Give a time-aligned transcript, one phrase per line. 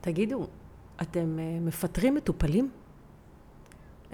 [0.00, 0.46] תגידו,
[1.02, 2.70] אתם אה, מפטרים מטופלים?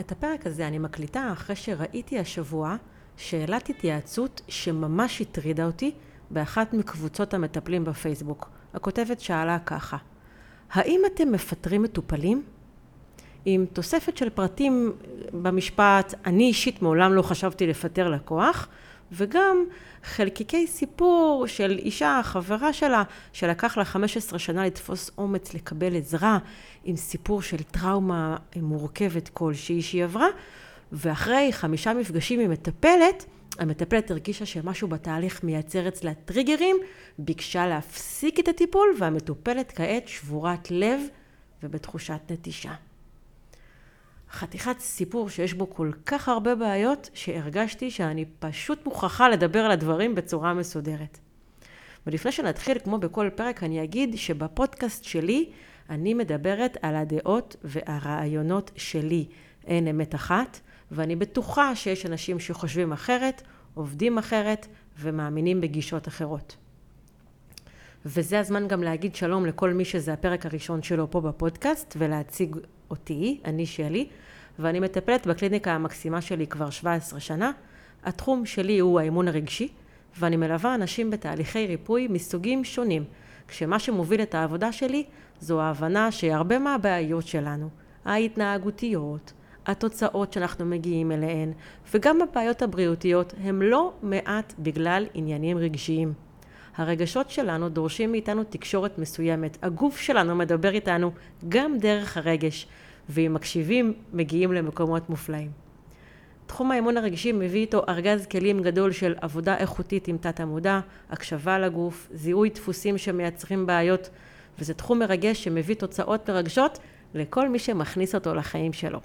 [0.01, 2.77] את הפרק הזה אני מקליטה אחרי שראיתי השבוע
[3.17, 5.93] שאלת התייעצות שממש הטרידה אותי
[6.31, 8.51] באחת מקבוצות המטפלים בפייסבוק.
[8.75, 9.97] הכותבת שאלה ככה:
[10.71, 12.43] האם אתם מפטרים מטופלים?
[13.45, 14.93] עם תוספת של פרטים
[15.33, 18.69] במשפט, אני אישית מעולם לא חשבתי לפטר לקוח,
[19.13, 19.65] וגם
[20.03, 23.03] חלקיקי סיפור של אישה, חברה שלה,
[23.33, 26.39] שלקח לה 15 שנה לתפוס אומץ לקבל עזרה,
[26.85, 30.27] עם סיפור של טראומה מורכבת כלשהי שהיא עברה,
[30.93, 33.25] ואחרי חמישה מפגשים עם מטפלת,
[33.59, 36.77] המטפלת הרגישה שמשהו בתהליך מייצר אצלה טריגרים,
[37.19, 41.01] ביקשה להפסיק את הטיפול, והמטופלת כעת שבורת לב
[41.63, 42.73] ובתחושת נטישה.
[44.37, 50.15] חתיכת סיפור שיש בו כל כך הרבה בעיות, שהרגשתי שאני פשוט מוכרחה לדבר על הדברים
[50.15, 51.19] בצורה מסודרת.
[52.07, 55.51] ולפני שנתחיל, כמו בכל פרק, אני אגיד שבפודקאסט שלי
[55.91, 59.27] אני מדברת על הדעות והרעיונות שלי.
[59.67, 63.43] אין אמת אחת, ואני בטוחה שיש אנשים שחושבים אחרת,
[63.75, 64.67] עובדים אחרת
[64.99, 66.57] ומאמינים בגישות אחרות.
[68.07, 72.57] וזה הזמן גם להגיד שלום לכל מי שזה הפרק הראשון שלו פה בפודקאסט ולהציג
[72.91, 74.09] אותי, אני שלי,
[74.59, 77.53] ואני מטפלת בקליניקה המקסימה שלי כבר 17 שנה.
[78.05, 79.69] התחום שלי הוא האימון הרגשי,
[80.19, 83.05] ואני מלווה אנשים בתהליכי ריפוי מסוגים שונים,
[83.49, 85.05] כשמה שמוביל את העבודה שלי
[85.41, 87.69] זו ההבנה שהרבה מהבעיות שלנו,
[88.05, 89.33] ההתנהגותיות,
[89.67, 91.53] התוצאות שאנחנו מגיעים אליהן,
[91.95, 96.26] וגם הבעיות הבריאותיות, הם לא מעט בגלל עניינים רגשיים.
[96.77, 99.59] הרגשות שלנו דורשים מאיתנו תקשורת מסוימת.
[99.63, 101.11] הגוף שלנו מדבר איתנו
[101.49, 102.67] גם דרך הרגש,
[103.09, 105.51] ואם מקשיבים, מגיעים למקומות מופלאים.
[106.47, 111.59] תחום האימון הרגשי מביא איתו ארגז כלים גדול של עבודה איכותית עם תת עמודה, הקשבה
[111.59, 114.11] לגוף, זיהוי דפוסים שמייצרים בעיות,
[114.59, 116.79] וזה תחום מרגש שמביא תוצאות מרגשות
[117.15, 119.01] לכל מי שמכניס אותו לחיים שלו.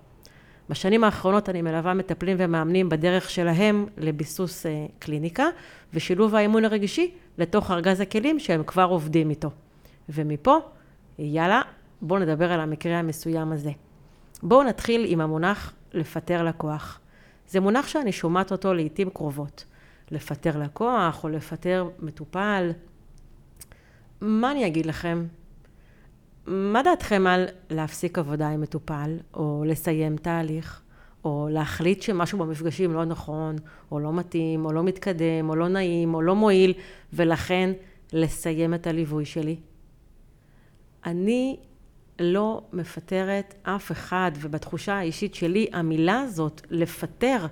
[0.70, 5.46] בשנים האחרונות אני מלווה מטפלים ומאמנים בדרך שלהם לביסוס אה, קליניקה
[5.94, 9.50] ושילוב האימון הרגשי לתוך ארגז הכלים שהם כבר עובדים איתו.
[10.10, 10.58] ומפה,
[11.20, 11.62] יאללה,
[12.02, 13.72] בואו נדבר על המקרה המסוים הזה.
[14.44, 17.00] בואו נתחיל עם המונח לפטר לקוח.
[17.50, 19.66] זה מונח שאני שומעת אותו לעיתים קרובות.
[20.12, 22.72] לפטר לקוח או לפטר מטופל.
[24.22, 25.26] מה אני אגיד לכם?
[26.48, 30.82] מה דעתכם על להפסיק עבודה עם מטופל, או לסיים תהליך,
[31.26, 33.56] או להחליט שמשהו במפגשים לא נכון,
[33.92, 36.74] או לא מתאים, או לא מתקדם, או לא נעים, או לא מועיל,
[37.14, 37.72] ולכן
[38.14, 39.56] לסיים את הליווי שלי?
[41.06, 41.58] אני
[42.20, 47.46] לא מפטרת אף אחד, ובתחושה האישית שלי, המילה הזאת, לפטר,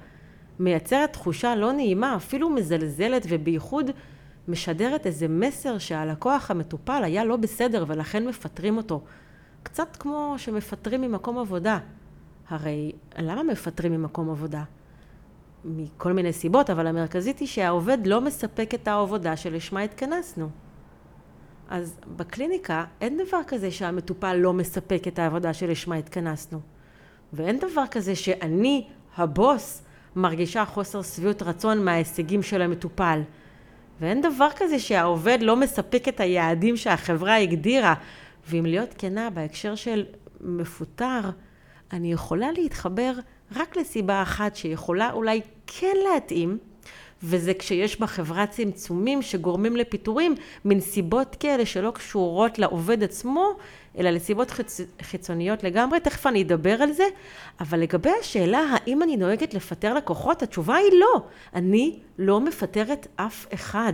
[0.59, 3.91] מייצרת תחושה לא נעימה, אפילו מזלזלת, ובייחוד
[4.49, 9.01] משדרת איזה מסר שהלקוח המטופל היה לא בסדר ולכן מפטרים אותו.
[9.63, 11.79] קצת כמו שמפטרים ממקום עבודה.
[12.49, 14.63] הרי למה מפטרים ממקום עבודה?
[15.65, 20.49] מכל מיני סיבות, אבל המרכזית היא שהעובד לא מספק את העבודה שלשמה התכנסנו.
[21.69, 26.59] אז בקליניקה אין דבר כזה שהמטופל לא מספק את העבודה שלשמה התכנסנו.
[27.33, 28.87] ואין דבר כזה שאני,
[29.17, 29.83] הבוס,
[30.16, 33.21] מרגישה חוסר שביעות רצון מההישגים של המטופל.
[34.01, 37.93] ואין דבר כזה שהעובד לא מספק את היעדים שהחברה הגדירה.
[38.47, 40.05] ואם להיות כנה בהקשר של
[40.41, 41.19] מפוטר,
[41.91, 43.13] אני יכולה להתחבר
[43.55, 46.57] רק לסיבה אחת שיכולה אולי כן להתאים,
[47.23, 50.35] וזה כשיש בחברה צמצומים שגורמים לפיטורים,
[50.66, 53.57] מין סיבות כאלה שלא קשורות לעובד עצמו,
[53.97, 54.81] אלא לסיבות חיצ...
[55.01, 57.03] חיצוניות לגמרי, תכף אני אדבר על זה,
[57.59, 61.23] אבל לגבי השאלה האם אני נוהגת לפטר לקוחות, התשובה היא לא.
[61.53, 63.94] אני לא מפטרת אף אחד.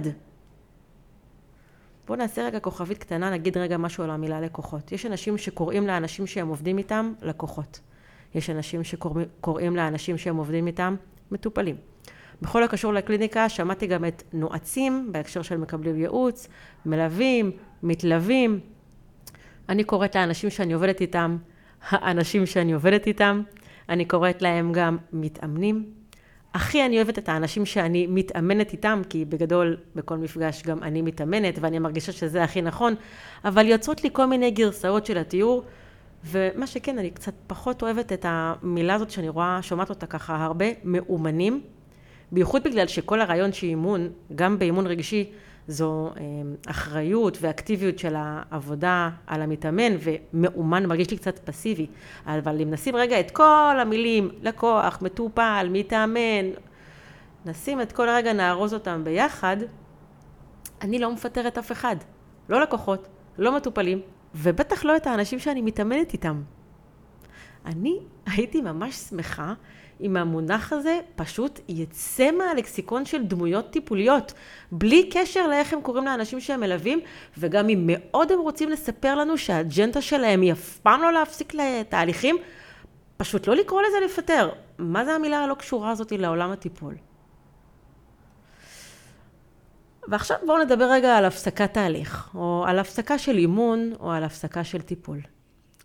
[2.08, 4.92] בואו נעשה רגע כוכבית קטנה, נגיד רגע משהו על המילה לקוחות.
[4.92, 7.80] יש אנשים שקוראים לאנשים שהם עובדים איתם לקוחות.
[8.36, 10.96] יש אנשים שקוראים לאנשים שהם עובדים איתם
[11.32, 11.76] מטופלים.
[12.42, 16.48] בכל הקשור לקליניקה שמעתי גם את נועצים בהקשר של מקבלים ייעוץ,
[16.86, 17.52] מלווים,
[17.84, 18.60] מתלווים.
[19.70, 21.38] אני קוראת לאנשים שאני עובדת איתם,
[21.90, 23.42] האנשים שאני עובדת איתם.
[23.90, 25.86] אני קוראת להם גם מתאמנים.
[26.54, 31.58] הכי אני אוהבת את האנשים שאני מתאמנת איתם, כי בגדול בכל מפגש גם אני מתאמנת
[31.62, 32.94] ואני מרגישה שזה הכי נכון,
[33.46, 35.64] אבל יוצאות לי כל מיני גרסאות של התיאור,
[36.24, 40.66] ומה שכן, אני קצת פחות אוהבת את המילה הזאת שאני רואה, שומעת אותה ככה הרבה,
[40.84, 41.62] מאומנים.
[42.32, 45.32] בייחוד בגלל שכל הרעיון של אימון, גם באימון רגשי,
[45.68, 46.22] זו אה,
[46.68, 51.88] אחריות ואקטיביות של העבודה על המתאמן, ומאומן מרגיש לי קצת פסיבי.
[52.26, 56.46] אבל אם נשים רגע את כל המילים, לקוח, מטופל, מתאמן,
[57.46, 59.58] נשים את כל הרגע, נארוז אותם ביחד,
[60.82, 61.96] אני לא מפטרת אף אחד.
[62.50, 63.08] לא לקוחות,
[63.38, 64.02] לא מטופלים
[64.36, 66.42] ובטח לא את האנשים שאני מתאמנת איתם.
[67.66, 69.54] אני הייתי ממש שמחה
[70.02, 74.34] אם המונח הזה פשוט יצא מהלקסיקון של דמויות טיפוליות,
[74.72, 77.00] בלי קשר לאיך הם קוראים לאנשים שהם מלווים,
[77.38, 82.38] וגם אם מאוד הם רוצים לספר לנו שהאג'נדה שלהם היא אף פעם לא להפסיק לתהליכים,
[83.18, 84.50] פשוט לא לקרוא לזה לפטר.
[84.78, 86.96] מה זה המילה הלא קשורה הזאת לעולם הטיפול?
[90.08, 94.64] ועכשיו בואו נדבר רגע על הפסקת תהליך, או על הפסקה של אימון, או על הפסקה
[94.64, 95.22] של טיפול.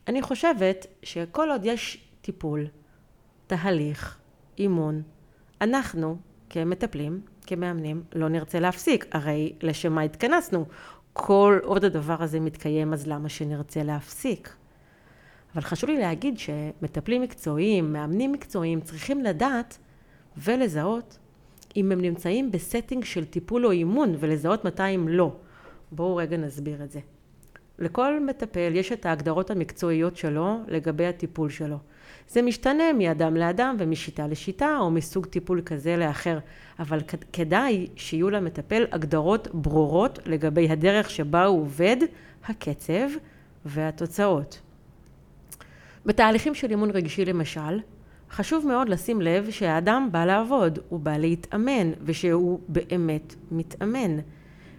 [0.09, 2.67] אני חושבת שכל עוד יש טיפול,
[3.51, 4.19] תהליך,
[4.59, 5.03] אימון,
[5.61, 6.17] אנחנו
[6.51, 10.65] כמטפלים, כמאמנים, לא נרצה להפסיק, הרי לשם מה התכנסנו?
[11.13, 14.55] כל עוד הדבר הזה מתקיים, אז למה שנרצה להפסיק?
[15.55, 19.79] אבל חשוב לי להגיד שמטפלים מקצועיים, מאמנים מקצועיים, צריכים לדעת
[20.37, 21.19] ולזהות
[21.77, 25.37] אם הם נמצאים ב setting של טיפול או אימון, ולזהות מתי הם לא.
[25.93, 27.01] בואו רגע נסביר את זה.
[27.79, 31.79] לכל מטפל יש את ההגדרות המקצועיות שלו לגבי הטיפול שלו.
[32.31, 36.39] זה משתנה מאדם לאדם ומשיטה לשיטה או מסוג טיפול כזה לאחר,
[36.79, 37.01] אבל
[37.33, 41.97] כדאי שיהיו למטפל הגדרות ברורות לגבי הדרך שבה הוא עובד,
[42.47, 43.09] הקצב
[43.65, 44.61] והתוצאות.
[46.07, 47.81] בתהליכים של אימון רגשי למשל,
[48.31, 54.19] חשוב מאוד לשים לב שהאדם בא לעבוד, הוא בא להתאמן, ושהוא באמת מתאמן.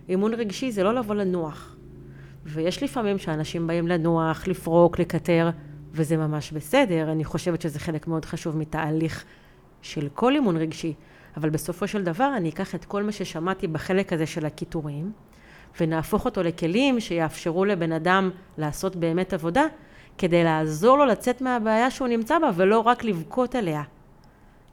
[0.09, 1.75] אימון רגשי זה לא לבוא לנוח.
[2.45, 5.49] ויש לפעמים שאנשים באים לנוח, לפרוק, לקטר,
[5.91, 7.11] וזה ממש בסדר.
[7.11, 9.25] אני חושבת שזה חלק מאוד חשוב מתהליך
[9.81, 10.93] של כל אימון רגשי.
[11.37, 15.11] אבל בסופו של דבר אני אקח את כל מה ששמעתי בחלק הזה של הקיטורים,
[15.79, 19.63] ונהפוך אותו לכלים שיאפשרו לבן אדם לעשות באמת עבודה,
[20.17, 23.83] כדי לעזור לו לצאת מהבעיה שהוא נמצא בה, ולא רק לבכות עליה.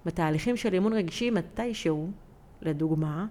[0.06, 2.10] בתהליכים של אימון רגשי מתישהו,
[2.62, 3.26] לדוגמה,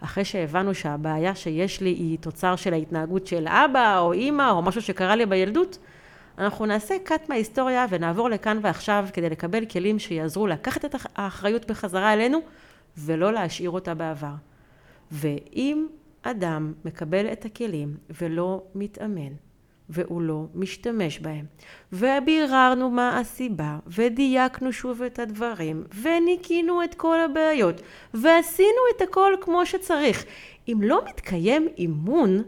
[0.00, 4.82] אחרי שהבנו שהבעיה שיש לי היא תוצר של ההתנהגות של אבא או אימא או משהו
[4.82, 5.78] שקרה לי בילדות,
[6.38, 12.12] אנחנו נעשה קאט מההיסטוריה ונעבור לכאן ועכשיו כדי לקבל כלים שיעזרו לקחת את האחריות בחזרה
[12.12, 12.40] אלינו
[12.96, 14.34] ולא להשאיר אותה בעבר.
[15.10, 15.86] ואם
[16.22, 19.32] אדם מקבל את הכלים ולא מתאמן,
[19.88, 21.44] והוא לא משתמש בהם.
[21.92, 27.82] וביררנו מה הסיבה, ודייקנו שוב את הדברים, וניקינו את כל הבעיות,
[28.14, 30.24] ועשינו את הכל כמו שצריך.
[30.68, 32.42] אם לא מתקיים אימון,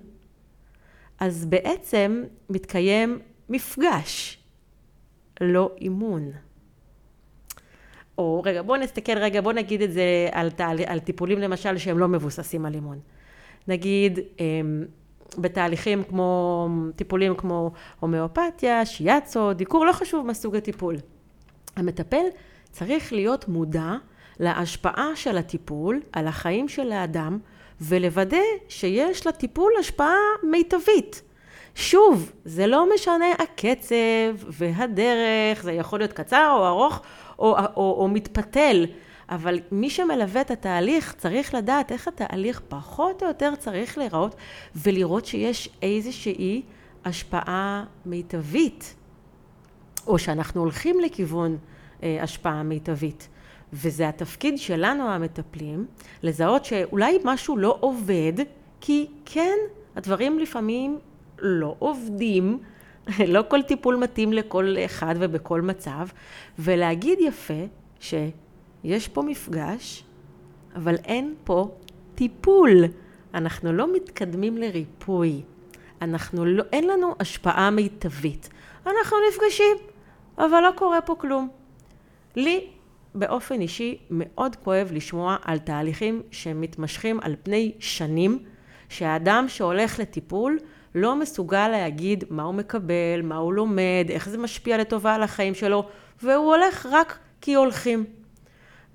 [1.20, 4.38] אז בעצם מתקיים מפגש,
[5.40, 6.30] לא אימון.
[8.18, 10.50] או רגע, בואו נסתכל רגע, בואו נגיד את זה על,
[10.86, 13.00] על טיפולים למשל שהם לא מבוססים על אימון.
[13.68, 14.84] נגיד, אמ,
[15.38, 20.96] בתהליכים כמו, טיפולים כמו הומאופתיה, שיאצו, דיקור, לא חשוב מה סוג הטיפול.
[21.76, 22.24] המטפל
[22.70, 23.94] צריך להיות מודע
[24.40, 27.38] להשפעה של הטיפול על החיים של האדם
[27.80, 28.36] ולוודא
[28.68, 30.16] שיש לטיפול השפעה
[30.50, 31.22] מיטבית.
[31.74, 33.94] שוב, זה לא משנה הקצב
[34.48, 37.00] והדרך, זה יכול להיות קצר או ארוך
[37.38, 38.86] או, או, או, או מתפתל.
[39.28, 44.34] אבל מי שמלווה את התהליך צריך לדעת איך התהליך פחות או יותר צריך להיראות
[44.76, 46.62] ולראות שיש איזושהי
[47.04, 48.94] השפעה מיטבית,
[50.06, 51.56] או שאנחנו הולכים לכיוון
[52.02, 53.28] אה, השפעה מיטבית.
[53.72, 55.86] וזה התפקיד שלנו המטפלים,
[56.22, 58.32] לזהות שאולי משהו לא עובד,
[58.80, 59.56] כי כן,
[59.96, 60.98] הדברים לפעמים
[61.38, 62.58] לא עובדים,
[63.34, 66.06] לא כל טיפול מתאים לכל אחד ובכל מצב,
[66.58, 67.64] ולהגיד יפה
[68.00, 68.14] ש...
[68.84, 70.04] יש פה מפגש,
[70.74, 71.70] אבל אין פה
[72.14, 72.70] טיפול.
[73.34, 75.42] אנחנו לא מתקדמים לריפוי.
[76.02, 78.48] אנחנו לא, אין לנו השפעה מיטבית.
[78.86, 79.76] אנחנו נפגשים,
[80.38, 81.48] אבל לא קורה פה כלום.
[82.36, 82.66] לי
[83.14, 88.38] באופן אישי מאוד כואב לשמוע על תהליכים שמתמשכים על פני שנים,
[88.88, 90.58] שהאדם שהולך לטיפול
[90.94, 95.54] לא מסוגל להגיד מה הוא מקבל, מה הוא לומד, איך זה משפיע לטובה על החיים
[95.54, 95.88] שלו,
[96.22, 98.04] והוא הולך רק כי הולכים.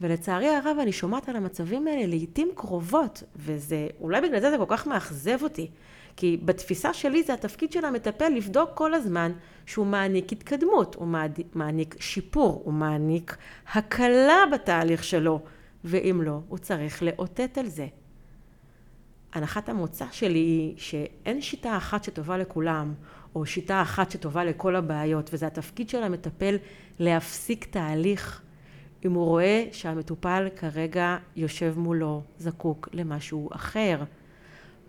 [0.01, 4.65] ולצערי הרב אני שומעת על המצבים האלה לעיתים קרובות, וזה, אולי בגלל זה זה כל
[4.68, 5.70] כך מאכזב אותי.
[6.15, 9.32] כי בתפיסה שלי זה התפקיד של המטפל לבדוק כל הזמן
[9.65, 11.08] שהוא מעניק התקדמות, הוא
[11.56, 13.38] מעניק שיפור, הוא מעניק
[13.74, 15.39] הקלה בתהליך שלו,
[15.84, 17.88] ואם לא, הוא צריך לאותת על זה.
[19.33, 22.93] הנחת המוצא שלי היא שאין שיטה אחת שטובה לכולם,
[23.36, 26.55] או שיטה אחת שטובה לכל הבעיות, וזה התפקיד של המטפל
[27.00, 28.41] להפסיק תהליך
[29.05, 34.00] אם הוא רואה שהמטופל כרגע יושב מולו, זקוק למשהו אחר.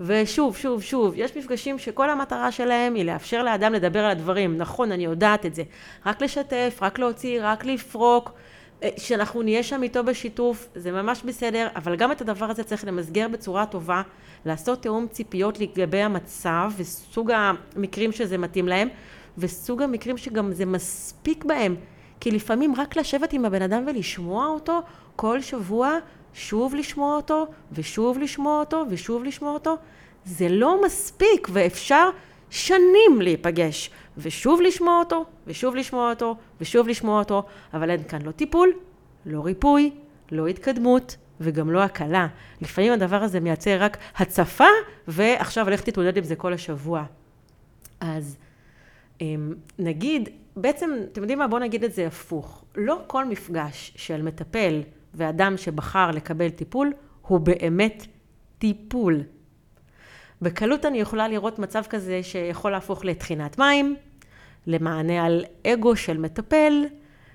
[0.01, 4.57] ושוב, שוב, שוב, יש מפגשים שכל המטרה שלהם היא לאפשר לאדם לדבר על הדברים.
[4.57, 5.63] נכון, אני יודעת את זה.
[6.07, 8.33] רק לשתף, רק להוציא, רק לפרוק,
[8.97, 13.29] שאנחנו נהיה שם איתו בשיתוף, זה ממש בסדר, אבל גם את הדבר הזה צריך למסגר
[13.29, 14.03] בצורה טובה,
[14.47, 18.89] לעשות תיאום ציפיות לגבי המצב וסוג המקרים שזה מתאים להם,
[19.39, 21.77] וסוג המקרים שגם זה מספיק בהם.
[22.21, 24.81] כי לפעמים רק לשבת עם הבן אדם ולשמוע אותו
[25.17, 25.99] כל שבוע,
[26.35, 29.77] שוב לשמוע אותו, ושוב לשמוע אותו, ושוב לשמוע אותו,
[30.25, 32.11] זה לא מספיק, ואפשר
[32.51, 37.43] שנים להיפגש, ושוב לשמוע אותו, ושוב לשמוע אותו, ושוב לשמוע אותו,
[37.75, 38.73] אבל אין כאן לא טיפול,
[39.27, 39.91] לא ריפוי,
[40.33, 42.27] לא התקדמות, וגם לא הקלה.
[42.61, 44.65] לפעמים הדבר הזה מייצר רק הצפה,
[45.09, 47.05] ועכשיו לך תתמודד עם זה כל השבוע.
[48.01, 48.37] אז
[49.21, 51.49] אמ, נגיד, בעצם, אתם יודעים מה?
[51.49, 52.65] בואו נגיד את זה הפוך.
[52.77, 54.83] לא כל מפגש של מטפל
[55.15, 58.07] ואדם שבחר לקבל טיפול, הוא באמת
[58.59, 59.23] טיפול.
[60.43, 63.97] בקלות אני יכולה לראות מצב כזה שיכול להפוך לתחינת מים,
[64.67, 66.85] למענה על אגו של מטפל,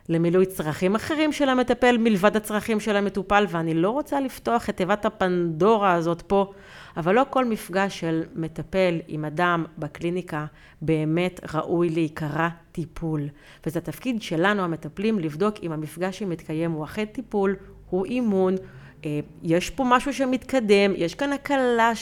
[0.09, 5.05] למילוי צרכים אחרים של המטפל מלבד הצרכים של המטופל, ואני לא רוצה לפתוח את תיבת
[5.05, 6.51] הפנדורה הזאת פה,
[6.97, 10.45] אבל לא כל מפגש של מטפל עם אדם בקליניקה
[10.81, 13.21] באמת ראוי להיקרא טיפול.
[13.65, 17.55] וזה התפקיד שלנו המטפלים לבדוק אם המפגש שמתקיים הוא אכן טיפול,
[17.89, 18.55] הוא אימון,
[19.05, 21.95] אה, יש פה משהו שמתקדם, יש כאן הקלה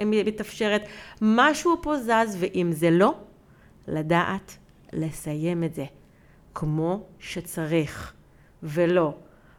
[0.00, 0.82] שמתאפשרת,
[1.22, 3.14] משהו פה זז, ואם זה לא,
[3.88, 4.56] לדעת
[4.92, 5.84] לסיים את זה.
[6.54, 8.12] כמו שצריך,
[8.62, 9.14] ולא,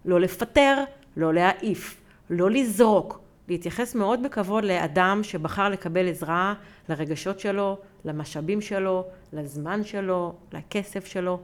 [0.05, 0.83] לא לפטר,
[1.17, 6.53] לא להעיף, לא לזרוק, להתייחס מאוד בכבוד לאדם שבחר לקבל עזרה
[6.89, 11.39] לרגשות שלו, למשאבים שלו, לזמן שלו, לכסף שלו,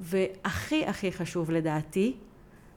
[0.00, 2.16] והכי הכי חשוב לדעתי,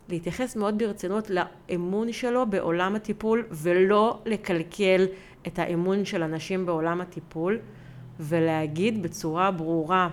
[0.09, 5.05] להתייחס מאוד ברצינות לאמון שלו בעולם הטיפול ולא לקלקל
[5.47, 7.59] את האמון של אנשים בעולם הטיפול
[8.19, 10.09] ולהגיד בצורה ברורה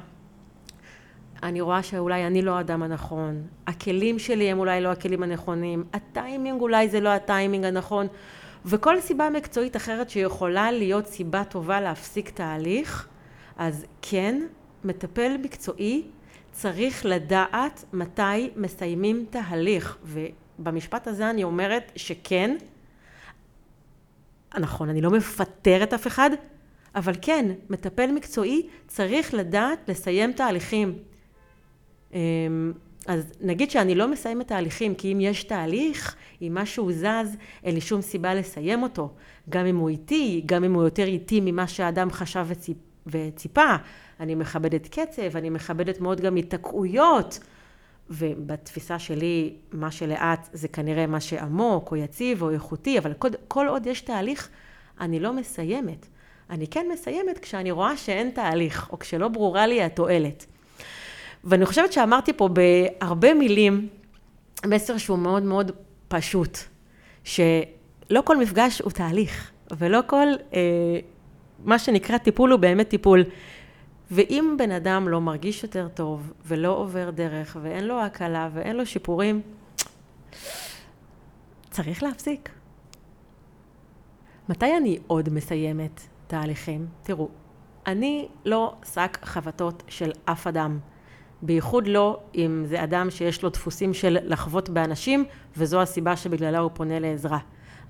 [1.43, 6.61] אני רואה שאולי אני לא האדם הנכון, הכלים שלי הם אולי לא הכלים הנכונים, הטיימינג
[6.61, 8.07] אולי זה לא הטיימינג הנכון,
[8.65, 13.09] וכל סיבה מקצועית אחרת שיכולה להיות סיבה טובה להפסיק תהליך,
[13.57, 14.43] אז כן,
[14.85, 16.03] מטפל מקצועי
[16.53, 22.57] צריך לדעת מתי מסיימים תהליך, ובמשפט הזה אני אומרת שכן,
[24.55, 26.31] נכון, אני לא מפטרת אף אחד,
[26.95, 30.99] אבל כן, מטפל מקצועי צריך לדעת לסיים תהליכים.
[32.13, 32.73] אמ,
[33.07, 37.81] אז נגיד שאני לא מסיימת תהליכים, כי אם יש תהליך, אם משהו זז, אין לי
[37.81, 39.11] שום סיבה לסיים אותו.
[39.49, 42.77] גם אם הוא איטי, גם אם הוא יותר איטי ממה שהאדם חשב וציפ,
[43.07, 43.77] וציפה.
[44.21, 47.39] אני מכבדת קצב, אני מכבדת מאוד גם התקעויות.
[48.11, 53.67] ובתפיסה שלי, מה שלאט זה כנראה מה שעמוק, או יציב, או איכותי, אבל כל, כל
[53.69, 54.49] עוד יש תהליך,
[55.01, 56.07] אני לא מסיימת.
[56.51, 60.47] אני כן מסיימת כשאני רואה שאין תהליך, או כשלא ברורה לי התועלת.
[61.45, 63.89] ואני חושבת שאמרתי פה בהרבה מילים
[64.67, 65.71] מסר שהוא מאוד מאוד
[66.09, 66.59] פשוט,
[67.25, 70.61] שלא כל מפגש הוא תהליך, ולא כל אה,
[71.65, 73.25] מה שנקרא טיפול הוא באמת טיפול.
[74.11, 78.87] ואם בן אדם לא מרגיש יותר טוב, ולא עובר דרך, ואין לו הקלה, ואין לו
[78.87, 79.43] שיפורים,
[81.71, 82.51] צריך להפסיק.
[84.49, 86.87] מתי אני עוד מסיימת תהליכים?
[87.03, 87.29] תראו,
[87.87, 90.79] אני לא שק חבטות של אף אדם.
[91.43, 95.25] בייחוד לא אם זה אדם שיש לו דפוסים של לחוות באנשים
[95.57, 97.39] וזו הסיבה שבגללה הוא פונה לעזרה.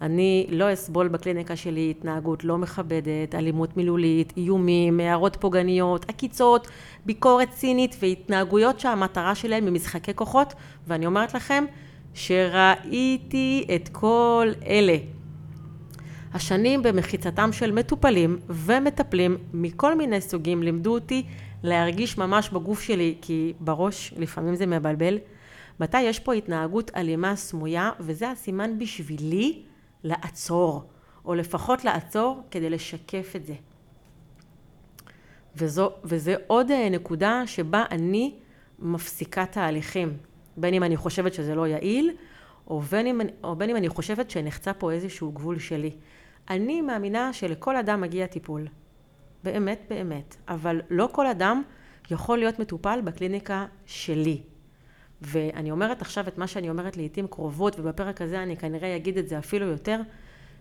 [0.02, 6.68] אני לא אסבול בקליניקה שלי התנהגות לא מכבדת, אלימות מילולית, איומים, הערות פוגעניות, עקיצות,
[7.06, 10.54] ביקורת צינית והתנהגויות שהמטרה שלהם היא משחקי כוחות
[10.86, 11.64] ואני אומרת לכם
[12.14, 14.96] שראיתי את כל אלה.
[16.34, 21.26] השנים במחיצתם של מטופלים ומטפלים מכל מיני סוגים לימדו אותי
[21.62, 25.18] להרגיש ממש בגוף שלי, כי בראש לפעמים זה מבלבל,
[25.80, 29.62] מתי יש פה התנהגות אלימה סמויה, וזה הסימן בשבילי
[30.04, 30.82] לעצור,
[31.24, 33.54] או לפחות לעצור כדי לשקף את זה.
[35.56, 38.34] וזו, וזה עוד אה, נקודה שבה אני
[38.78, 40.16] מפסיקה תהליכים,
[40.56, 42.10] בין אם אני חושבת שזה לא יעיל,
[42.66, 45.90] או בין אם, או בין אם אני חושבת שנחצה פה איזשהו גבול שלי.
[46.50, 48.66] אני מאמינה שלכל אדם מגיע טיפול.
[49.44, 51.62] באמת באמת, אבל לא כל אדם
[52.10, 54.42] יכול להיות מטופל בקליניקה שלי.
[55.22, 59.28] ואני אומרת עכשיו את מה שאני אומרת לעיתים קרובות, ובפרק הזה אני כנראה אגיד את
[59.28, 60.00] זה אפילו יותר,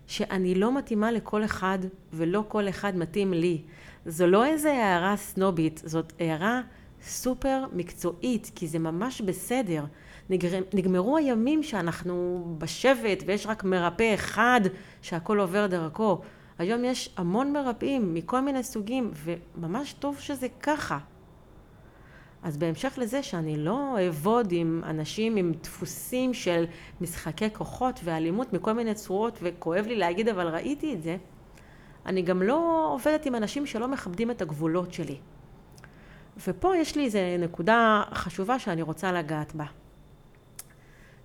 [0.06, 1.78] שאני לא מתאימה לכל אחד,
[2.12, 3.62] ולא כל אחד מתאים לי.
[4.06, 6.60] זו לא איזה הערה סנובית, זאת הערה
[7.02, 9.84] סופר מקצועית, כי זה ממש בסדר.
[10.30, 10.60] נגר...
[10.74, 14.60] נגמרו הימים שאנחנו בשבט ויש רק מרפא אחד
[15.02, 16.20] שהכל עובר דרכו.
[16.58, 20.98] היום יש המון מרפאים מכל מיני סוגים, וממש טוב שזה ככה.
[22.42, 26.64] אז בהמשך לזה שאני לא אעבוד עם אנשים עם דפוסים של
[27.00, 31.16] משחקי כוחות ואלימות מכל מיני צורות, וכואב לי להגיד אבל ראיתי את זה,
[32.06, 35.16] אני גם לא עובדת עם אנשים שלא מכבדים את הגבולות שלי.
[36.46, 39.64] ופה יש לי איזו נקודה חשובה שאני רוצה לגעת בה.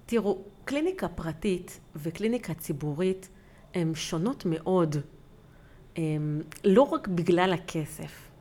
[0.05, 3.29] תראו, קליניקה פרטית וקליניקה ציבורית
[3.73, 4.95] הן שונות מאוד,
[5.95, 8.32] הם, לא רק בגלל הכסף.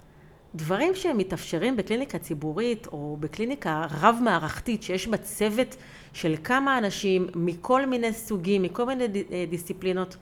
[0.55, 5.77] דברים שהם מתאפשרים בקליניקה ציבורית או בקליניקה רב-מערכתית שיש בה צוות
[6.13, 10.17] של כמה אנשים מכל מיני סוגים, מכל מיני אה, דיסציפלינות,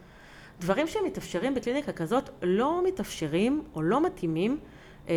[0.61, 4.59] דברים שמתאפשרים בקליניקה כזאת לא מתאפשרים או לא מתאימים
[5.09, 5.15] אה,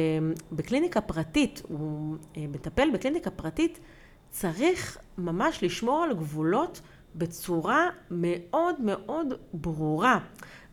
[0.51, 1.62] בקליניקה פרטית.
[1.67, 3.79] הוא אה, מטפל בקליניקה פרטית
[4.29, 6.82] צריך ממש לשמור על גבולות
[7.15, 10.20] בצורה מאוד מאוד ברורה.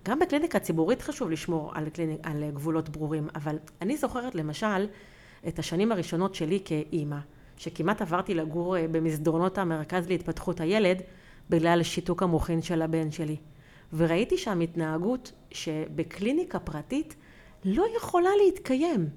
[0.05, 4.87] גם בקליניקה ציבורית חשוב לשמור על, קליניק, על גבולות ברורים, אבל אני זוכרת למשל
[5.49, 7.19] את השנים הראשונות שלי כאימא,
[7.57, 11.03] שכמעט עברתי לגור אה, במסדרונות המרכז להתפתחות הילד
[11.51, 13.37] בגלל שיתוק המוחין של הבן שלי.
[13.93, 17.15] וראיתי שם התנהגות שבקליניקה פרטית
[17.65, 19.09] לא יכולה להתקיים.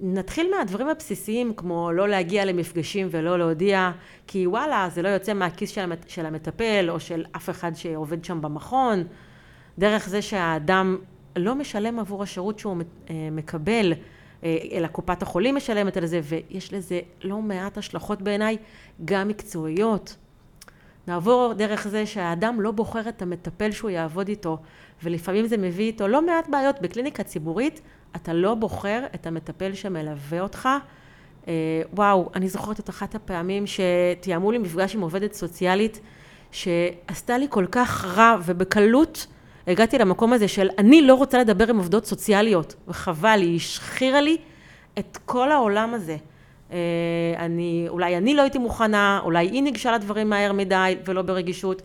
[0.00, 3.92] נתחיל מהדברים הבסיסיים כמו לא להגיע למפגשים ולא להודיע
[4.26, 9.04] כי וואלה זה לא יוצא מהכיס של המטפל או של אף אחד שעובד שם במכון
[9.78, 10.96] דרך זה שהאדם
[11.36, 12.76] לא משלם עבור השירות שהוא
[13.10, 13.92] אה, מקבל
[14.44, 18.56] אה, אלא קופת החולים משלמת על זה ויש לזה לא מעט השלכות בעיניי
[19.04, 20.16] גם מקצועיות
[21.08, 24.58] נעבור דרך זה שהאדם לא בוחר את המטפל שהוא יעבוד איתו
[25.02, 27.80] ולפעמים זה מביא איתו לא מעט בעיות בקליניקה ציבורית
[28.16, 30.68] אתה לא בוחר את המטפל שמלווה אותך.
[31.48, 31.52] אה,
[31.94, 36.00] וואו, אני זוכרת את אחת הפעמים שתיאמו לי מפגש עם עובדת סוציאלית
[36.50, 39.26] שעשתה לי כל כך רע ובקלות
[39.66, 44.36] הגעתי למקום הזה של אני לא רוצה לדבר עם עובדות סוציאליות וחבל, היא השחירה לי
[44.98, 46.16] את כל העולם הזה.
[46.72, 46.76] אה,
[47.38, 51.82] אני, אולי אני לא הייתי מוכנה, אולי היא ניגשה לדברים מהר מדי ולא ברגישות.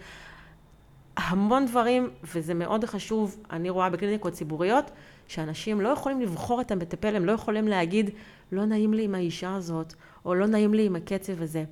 [1.17, 4.91] המון דברים, וזה מאוד חשוב, אני רואה בקליניקות ציבוריות,
[5.27, 8.09] שאנשים לא יכולים לבחור את המטפל, הם לא יכולים להגיד,
[8.51, 9.93] לא נעים לי עם האישה הזאת,
[10.25, 11.63] או לא נעים לי עם הקצב הזה.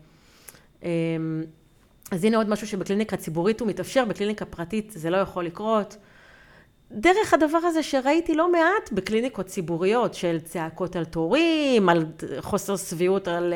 [2.11, 5.97] אז הנה עוד משהו שבקליניקה ציבורית הוא מתאפשר, בקליניקה פרטית זה לא יכול לקרות.
[6.91, 12.05] דרך הדבר הזה שראיתי לא מעט בקליניקות ציבוריות של צעקות על תורים, על
[12.39, 13.53] חוסר שביעות על,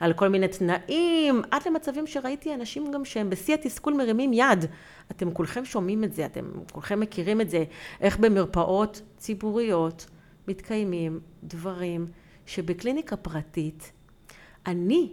[0.00, 4.64] על כל מיני תנאים, עד למצבים שראיתי אנשים גם שהם בשיא התסכול מרימים יד.
[5.10, 7.64] אתם כולכם שומעים את זה, אתם כולכם מכירים את זה,
[8.00, 10.06] איך במרפאות ציבוריות
[10.48, 12.06] מתקיימים דברים
[12.46, 13.92] שבקליניקה פרטית
[14.66, 15.12] אני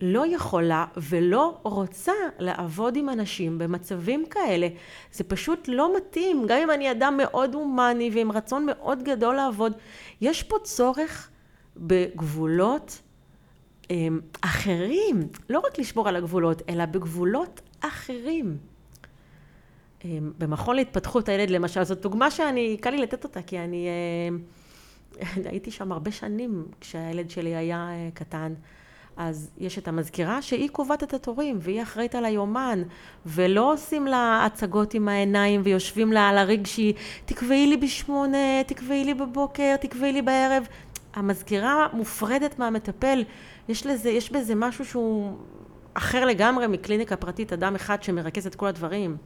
[0.00, 4.68] לא יכולה ולא רוצה לעבוד עם אנשים במצבים כאלה.
[5.12, 9.72] זה פשוט לא מתאים, גם אם אני אדם מאוד הומני ועם רצון מאוד גדול לעבוד.
[10.20, 11.30] יש פה צורך
[11.76, 13.02] בגבולות
[13.90, 18.56] הם, אחרים, לא רק לשמור על הגבולות, אלא בגבולות אחרים.
[20.04, 23.88] הם, במכון להתפתחות הילד למשל, זאת דוגמה שאני, קל לי לתת אותה, כי אני
[25.50, 28.54] הייתי שם הרבה שנים כשהילד שלי היה אה, קטן.
[29.16, 32.82] אז יש את המזכירה שהיא קובעת את התורים והיא אחראית על היומן
[33.26, 39.04] ולא עושים לה הצגות עם העיניים ויושבים לה על הריג שהיא תקבעי לי בשמונה, תקבעי
[39.04, 40.66] לי בבוקר, תקבעי לי בערב.
[41.14, 43.24] המזכירה מופרדת מהמטפל,
[43.68, 45.36] יש, לזה, יש בזה משהו שהוא
[45.94, 49.16] אחר לגמרי מקליניקה פרטית, אדם אחד שמרכז את כל הדברים.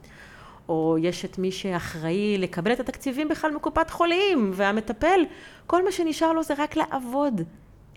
[0.69, 5.21] או יש את מי שאחראי לקבל את התקציבים בכלל מקופת חולים, והמטפל,
[5.67, 7.41] כל מה שנשאר לו זה רק לעבוד.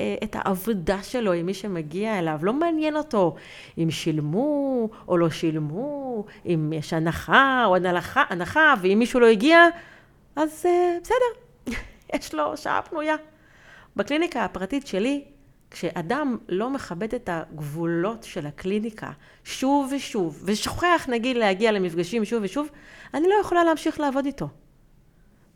[0.01, 3.35] אה, את העבודה שלו עם מי שמגיע אליו, לא מעניין אותו
[3.79, 9.67] אם שילמו או לא שילמו, אם יש הנחה או הנחה, הנחה ואם מישהו לא הגיע,
[10.37, 11.75] אז uh, בסדר,
[12.15, 13.17] יש לו שעה פנויה.
[13.97, 15.25] בקליניקה הפרטית שלי,
[15.71, 19.11] כשאדם לא מכבד את הגבולות של הקליניקה
[19.45, 22.69] שוב ושוב, ושוכח נגיד להגיע למפגשים שוב ושוב,
[23.15, 24.49] אני לא יכולה להמשיך לעבוד איתו.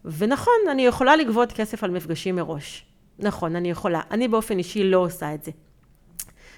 [0.05, 2.88] ונכון, אני יכולה לגבות כסף על מפגשים מראש.
[3.19, 4.01] נכון, אני יכולה.
[4.11, 5.51] אני באופן אישי לא עושה את זה.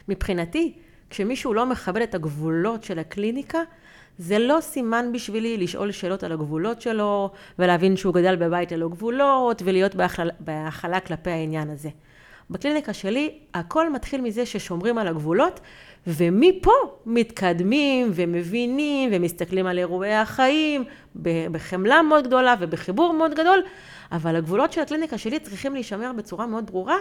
[0.09, 0.75] מבחינתי,
[1.11, 3.59] כשמישהו לא מכבד את הגבולות של הקליניקה,
[4.19, 9.63] זה לא סימן בשבילי לשאול שאלות על הגבולות שלו, ולהבין שהוא גדל בבית ללא גבולות,
[9.65, 9.95] ולהיות
[10.41, 11.89] בהכלה, כלפי העניין הזה.
[12.51, 15.61] בקליניקה שלי, הכל מתחיל מזה ששומרים על הגבולות,
[16.07, 16.71] ומפה
[17.07, 20.85] מתקדמים ומבינים ומסתכלים על אירועי החיים
[21.53, 23.63] בחמלה מאוד גדולה ובחיבור מאוד גדול,
[24.13, 26.97] אבל הגבולות של הקליניקה שלי צריכים להישמר בצורה מאוד ברורה,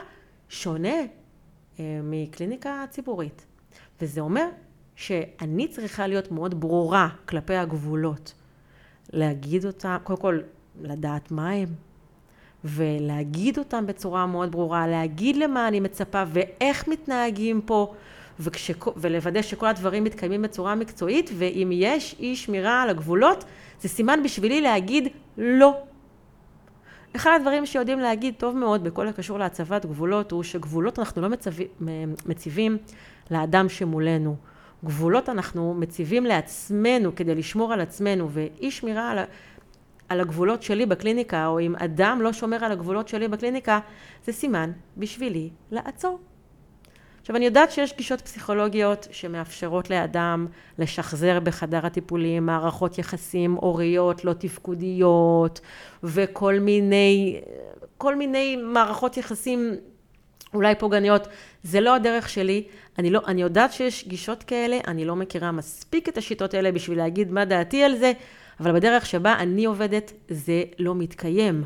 [0.50, 0.96] שונה
[1.80, 3.46] אה, מקליניקה ציבורית.
[4.02, 4.46] וזה אומר
[4.96, 8.34] שאני צריכה להיות מאוד ברורה כלפי הגבולות.
[9.14, 10.40] להגיד אותה, קודם כל,
[10.82, 11.68] לדעת מה הם,
[12.64, 17.94] ולהגיד אותם בצורה מאוד ברורה, להגיד למה אני מצפה ואיך מתנהגים פה,
[18.39, 23.43] וכש, ולוודא שכל הדברים מתקיימים בצורה מקצועית, ואם יש אי שמירה על הגבולות,
[23.82, 25.78] זה סימן בשבילי להגיד לא.
[27.15, 31.52] אחד הדברים שיודעים להגיד טוב מאוד בכל הקשור להצבת גבולות, הוא שגבולות אנחנו לא מצב...
[32.25, 32.78] מציבים
[33.32, 34.36] לאדם שמולנו.
[34.86, 39.19] גבולות אנחנו מציבים לעצמנו כדי לשמור על עצמנו, ואי שמירה על,
[40.10, 43.80] על הגבולות שלי בקליניקה, או אם אדם לא שומר על הגבולות שלי בקליניקה,
[44.25, 46.19] זה סימן בשבילי לעצור.
[47.30, 50.48] עכשיו אני יודעת שיש גישות פסיכולוגיות שמאפשרות לאדם
[50.80, 55.62] לשחזר בחדר הטיפולים מערכות יחסים הוריות לא תפקודיות
[56.04, 57.39] וכל מיני,
[57.98, 59.76] כל מיני מערכות יחסים
[60.54, 61.28] אולי פוגעניות,
[61.63, 62.63] זה לא הדרך שלי,
[63.00, 66.98] אני, לא, אני יודעת שיש גישות כאלה, אני לא מכירה מספיק את השיטות האלה בשביל
[66.98, 68.12] להגיד מה דעתי על זה,
[68.60, 71.63] אבל בדרך שבה אני עובדת זה לא מתקיים,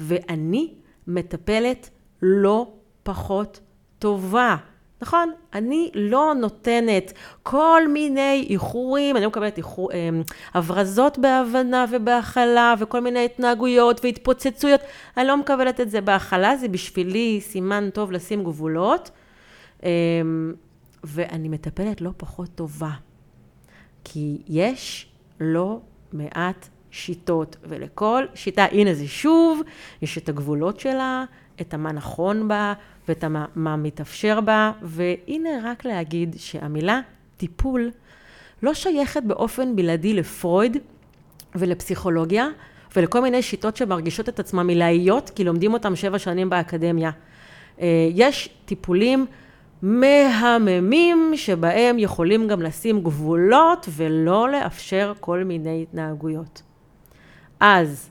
[0.00, 0.74] ואני
[1.06, 1.90] מטפלת
[2.22, 3.60] לא פחות
[3.98, 4.56] טובה.
[5.02, 5.32] נכון?
[5.54, 10.22] אני לא נותנת כל מיני איחורים, אני לא מקבלת איחור, אמ,
[10.54, 14.80] הברזות בהבנה ובהכלה וכל מיני התנהגויות והתפוצצויות,
[15.16, 19.10] אני לא מקבלת את זה בהכלה, זה בשבילי סימן טוב לשים גבולות,
[19.82, 19.88] אמ,
[21.04, 22.92] ואני מטפלת לא פחות טובה,
[24.04, 25.08] כי יש
[25.40, 25.80] לא
[26.12, 29.60] מעט שיטות, ולכל שיטה, הנה זה שוב,
[30.02, 31.24] יש את הגבולות שלה,
[31.60, 32.72] את המה נכון בה,
[33.08, 37.00] ואת המה, מה מתאפשר בה, והנה רק להגיד שהמילה
[37.36, 37.90] טיפול
[38.62, 40.76] לא שייכת באופן בלעדי לפרויד
[41.54, 42.48] ולפסיכולוגיה
[42.96, 47.10] ולכל מיני שיטות שמרגישות את עצמן מילאיות, כי לומדים אותם שבע שנים באקדמיה.
[47.80, 49.26] אה, יש טיפולים
[49.82, 56.62] מהממים שבהם יכולים גם לשים גבולות ולא לאפשר כל מיני התנהגויות.
[57.60, 58.10] אז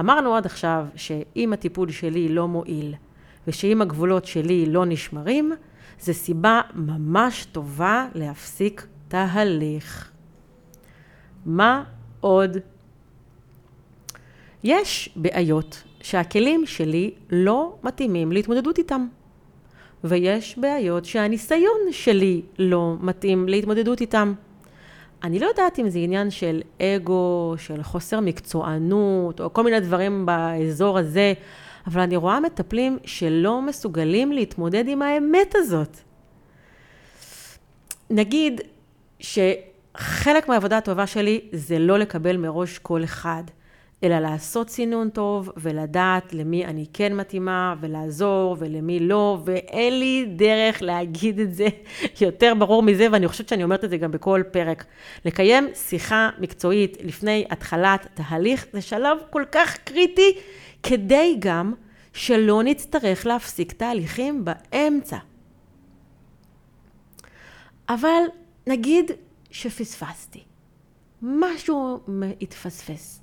[0.00, 2.94] אמרנו עד עכשיו שאם הטיפול שלי לא מועיל,
[3.46, 5.52] ושאם הגבולות שלי לא נשמרים,
[6.00, 10.10] זה סיבה ממש טובה להפסיק תהליך.
[11.46, 11.84] מה
[12.20, 12.56] עוד?
[14.64, 19.06] יש בעיות שהכלים שלי לא מתאימים להתמודדות איתם.
[20.04, 24.34] ויש בעיות שהניסיון שלי לא מתאים להתמודדות איתם.
[25.22, 30.26] אני לא יודעת אם זה עניין של אגו, של חוסר מקצוענות, או כל מיני דברים
[30.26, 31.32] באזור הזה,
[31.86, 35.96] אבל אני רואה מטפלים שלא מסוגלים להתמודד עם האמת הזאת.
[38.10, 38.60] נגיד
[39.20, 43.42] שחלק מהעבודה הטובה שלי זה לא לקבל מראש כל אחד,
[44.04, 50.82] אלא לעשות סינון טוב ולדעת למי אני כן מתאימה ולעזור ולמי לא, ואין לי דרך
[50.82, 51.66] להגיד את זה
[52.24, 54.84] יותר ברור מזה, ואני חושבת שאני אומרת את זה גם בכל פרק.
[55.24, 60.38] לקיים שיחה מקצועית לפני התחלת תהליך זה שלב כל כך קריטי
[60.82, 61.74] כדי גם
[62.12, 65.16] שלא נצטרך להפסיק תהליכים באמצע.
[67.88, 68.22] אבל
[68.66, 69.10] נגיד
[69.50, 70.42] שפספסתי,
[71.22, 72.00] משהו
[72.40, 73.20] התפספס,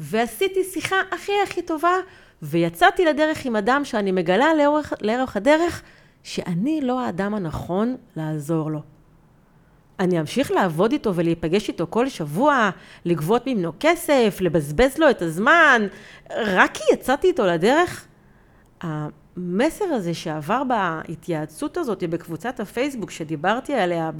[0.00, 1.94] ועשיתי שיחה הכי הכי טובה,
[2.42, 5.82] ויצאתי לדרך עם אדם שאני מגלה לאורך, לאורך הדרך
[6.22, 8.82] שאני לא האדם הנכון לעזור לו.
[10.00, 12.70] אני אמשיך לעבוד איתו ולהיפגש איתו כל שבוע,
[13.04, 15.86] לגבות ממנו כסף, לבזבז לו את הזמן,
[16.30, 18.06] רק כי יצאתי איתו לדרך?
[18.80, 24.10] המסר הזה שעבר בהתייעצות הזאת בקבוצת הפייסבוק שדיברתי עליה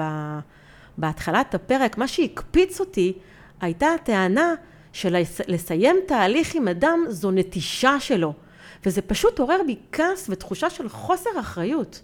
[0.98, 3.12] בהתחלת הפרק, מה שהקפיץ אותי
[3.60, 4.54] הייתה הטענה
[4.94, 8.32] שלסיים תהליך עם אדם זו נטישה שלו,
[8.86, 12.02] וזה פשוט עורר בי כעס ותחושה של חוסר אחריות.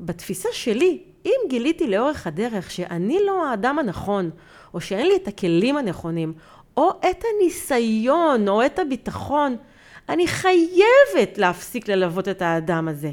[0.00, 4.30] בתפיסה שלי, אם גיליתי לאורך הדרך שאני לא האדם הנכון,
[4.74, 6.32] או שאין לי את הכלים הנכונים,
[6.76, 9.56] או את הניסיון, או את הביטחון,
[10.08, 13.10] אני חייבת להפסיק ללוות את האדם הזה.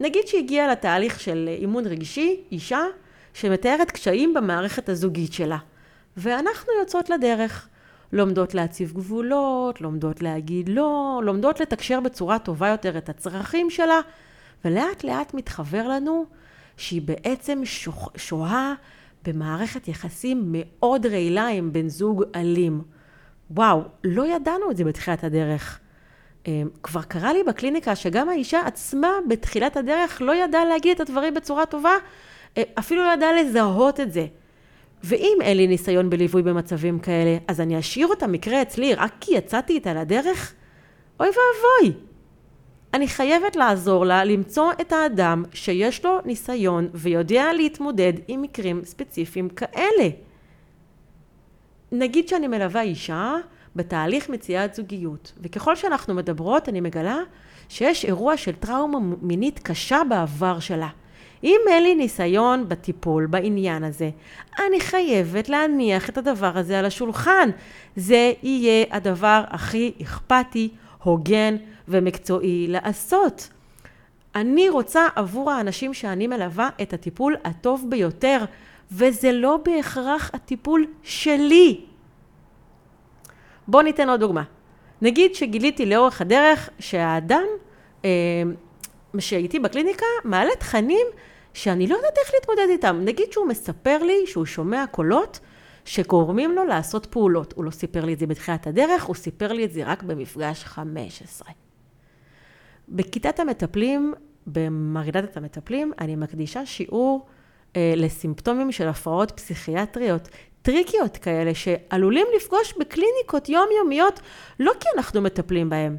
[0.00, 2.84] נגיד שהגיעה לתהליך של אימון רגשי, אישה
[3.34, 5.58] שמתארת קשיים במערכת הזוגית שלה,
[6.16, 7.68] ואנחנו יוצאות לדרך.
[8.12, 14.00] לומדות להציב גבולות, לומדות להגיד לא, לומדות לתקשר בצורה טובה יותר את הצרכים שלה,
[14.64, 16.24] ולאט לאט מתחבר לנו
[16.76, 17.62] שהיא בעצם
[18.16, 18.74] שוהה
[19.24, 22.82] במערכת יחסים מאוד רעילה עם בן זוג אלים.
[23.50, 25.80] וואו, לא ידענו את זה בתחילת הדרך.
[26.46, 31.34] אמ, כבר קרה לי בקליניקה שגם האישה עצמה בתחילת הדרך לא ידעה להגיד את הדברים
[31.34, 31.94] בצורה טובה,
[32.56, 34.26] אה, אפילו לא ידעה לזהות את זה.
[35.04, 39.34] ואם אין לי ניסיון בליווי במצבים כאלה, אז אני אשאיר אותה מקרה אצלי רק כי
[39.34, 40.54] יצאתי איתה לדרך?
[41.20, 42.00] אוי ואבוי.
[42.94, 49.48] אני חייבת לעזור לה למצוא את האדם שיש לו ניסיון ויודע להתמודד עם מקרים ספציפיים
[49.48, 50.08] כאלה.
[51.92, 53.34] נגיד שאני מלווה אישה,
[53.76, 55.32] בתהליך מציאת זוגיות.
[55.42, 57.18] וככל שאנחנו מדברות, אני מגלה
[57.68, 60.88] שיש אירוע של טראומה מינית קשה בעבר שלה.
[61.46, 64.10] אם אין לי ניסיון בטיפול, בעניין הזה,
[64.66, 67.50] אני חייבת להניח את הדבר הזה על השולחן.
[67.96, 70.68] זה יהיה הדבר הכי אכפתי,
[71.02, 71.56] הוגן
[71.88, 73.48] ומקצועי לעשות.
[74.34, 78.44] אני רוצה עבור האנשים שאני מלווה את הטיפול הטוב ביותר,
[78.92, 81.80] וזה לא בהכרח הטיפול שלי.
[83.68, 84.42] בואו ניתן עוד דוגמה.
[85.02, 87.44] נגיד שגיליתי לאורך הדרך שהאדם
[88.04, 88.10] אה,
[89.18, 91.06] שאיתי בקליניקה מעלה תכנים
[91.56, 93.00] שאני לא יודעת איך להתמודד איתם.
[93.04, 95.40] נגיד שהוא מספר לי שהוא שומע קולות
[95.84, 97.52] שגורמים לו לעשות פעולות.
[97.52, 100.64] הוא לא סיפר לי את זה בתחילת הדרך, הוא סיפר לי את זה רק במפגש
[100.64, 101.48] 15.
[102.88, 104.14] בכיתת המטפלים,
[104.46, 107.26] במרעידת המטפלים, אני מקדישה שיעור
[107.76, 110.28] אה, לסימפטומים של הפרעות פסיכיאטריות,
[110.62, 114.20] טריקיות כאלה, שעלולים לפגוש בקליניקות יומיומיות,
[114.60, 115.96] לא כי אנחנו מטפלים בהם,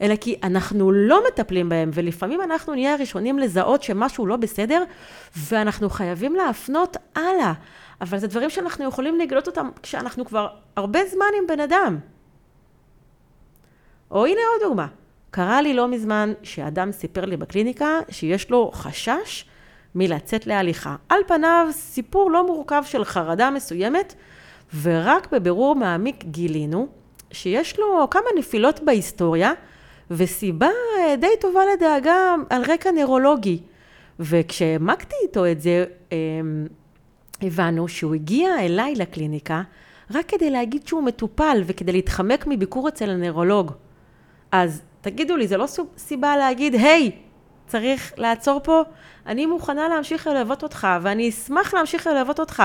[0.00, 4.84] אלא כי אנחנו לא מטפלים בהם, ולפעמים אנחנו נהיה הראשונים לזהות שמשהו לא בסדר,
[5.36, 7.52] ואנחנו חייבים להפנות הלאה.
[8.00, 11.98] אבל זה דברים שאנחנו יכולים לגלות אותם כשאנחנו כבר הרבה זמן עם בן אדם.
[14.10, 14.86] או הנה עוד דוגמה.
[15.30, 19.44] קרה לי לא מזמן שאדם סיפר לי בקליניקה שיש לו חשש
[19.94, 20.96] מלצאת להליכה.
[21.08, 24.14] על פניו סיפור לא מורכב של חרדה מסוימת,
[24.82, 26.88] ורק בבירור מעמיק גילינו
[27.32, 29.52] שיש לו כמה נפילות בהיסטוריה,
[30.10, 30.68] וסיבה
[30.98, 33.60] אה, די טובה לדאגה על רקע נוירולוגי.
[34.20, 36.66] וכשהעמקתי איתו את זה, אמ,
[37.42, 39.62] הבנו שהוא הגיע אליי לקליניקה
[40.14, 43.72] רק כדי להגיד שהוא מטופל וכדי להתחמק מביקור אצל הנוירולוג.
[44.52, 45.66] אז תגידו לי, זה לא
[45.98, 47.10] סיבה להגיד, היי,
[47.66, 48.82] צריך לעצור פה?
[49.26, 52.62] אני מוכנה להמשיך ללוות אותך, ואני אשמח להמשיך ללוות אותך,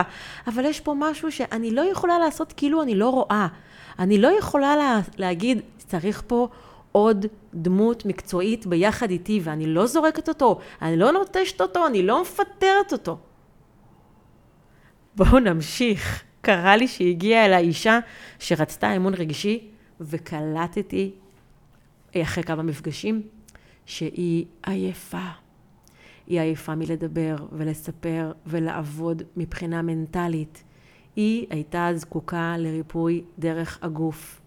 [0.48, 3.48] אבל יש פה משהו שאני לא יכולה לעשות כאילו אני לא רואה.
[4.00, 6.48] אני לא יכולה לה, להגיד, צריך פה
[6.96, 12.22] עוד דמות מקצועית ביחד איתי, ואני לא זורקת אותו, אני לא נוטשת אותו, אני לא
[12.22, 13.18] מפטרת אותו.
[15.16, 16.24] בואו נמשיך.
[16.42, 18.00] קרה לי שהגיעה אליי אישה
[18.40, 19.68] שרצתה אמון רגשי,
[20.02, 21.12] וקלטתי
[22.18, 23.22] אחרי כמה מפגשים
[23.86, 25.28] שהיא עייפה.
[26.28, 30.64] היא עייפה מלדבר ולספר ולעבוד מבחינה מנטלית.
[31.16, 34.45] היא הייתה זקוקה לריפוי דרך הגוף.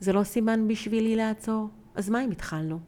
[0.00, 1.68] זה לא סימן בשבילי לעצור?
[1.94, 2.78] אז מה אם התחלנו?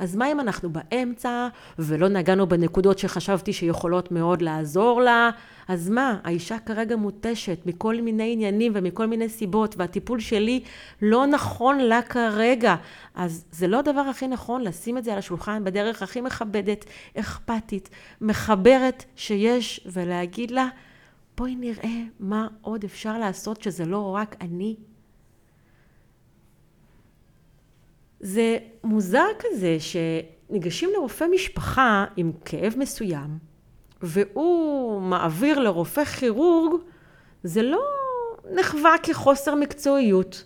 [0.00, 5.30] אז מה אם אנחנו באמצע ולא נגענו בנקודות שחשבתי שיכולות מאוד לעזור לה?
[5.68, 10.62] אז מה, האישה כרגע מותשת מכל מיני עניינים ומכל מיני סיבות והטיפול שלי
[11.02, 12.76] לא נכון לה כרגע.
[13.14, 17.90] אז זה לא הדבר הכי נכון לשים את זה על השולחן בדרך הכי מכבדת, אכפתית,
[18.20, 20.68] מחברת שיש ולהגיד לה
[21.36, 24.76] בואי נראה מה עוד אפשר לעשות שזה לא רק אני
[28.20, 33.38] זה מוזר כזה שניגשים לרופא משפחה עם כאב מסוים,
[34.02, 36.80] והוא מעביר לרופא כירורג,
[37.42, 37.80] זה לא
[38.54, 40.44] נחווה כחוסר מקצועיות.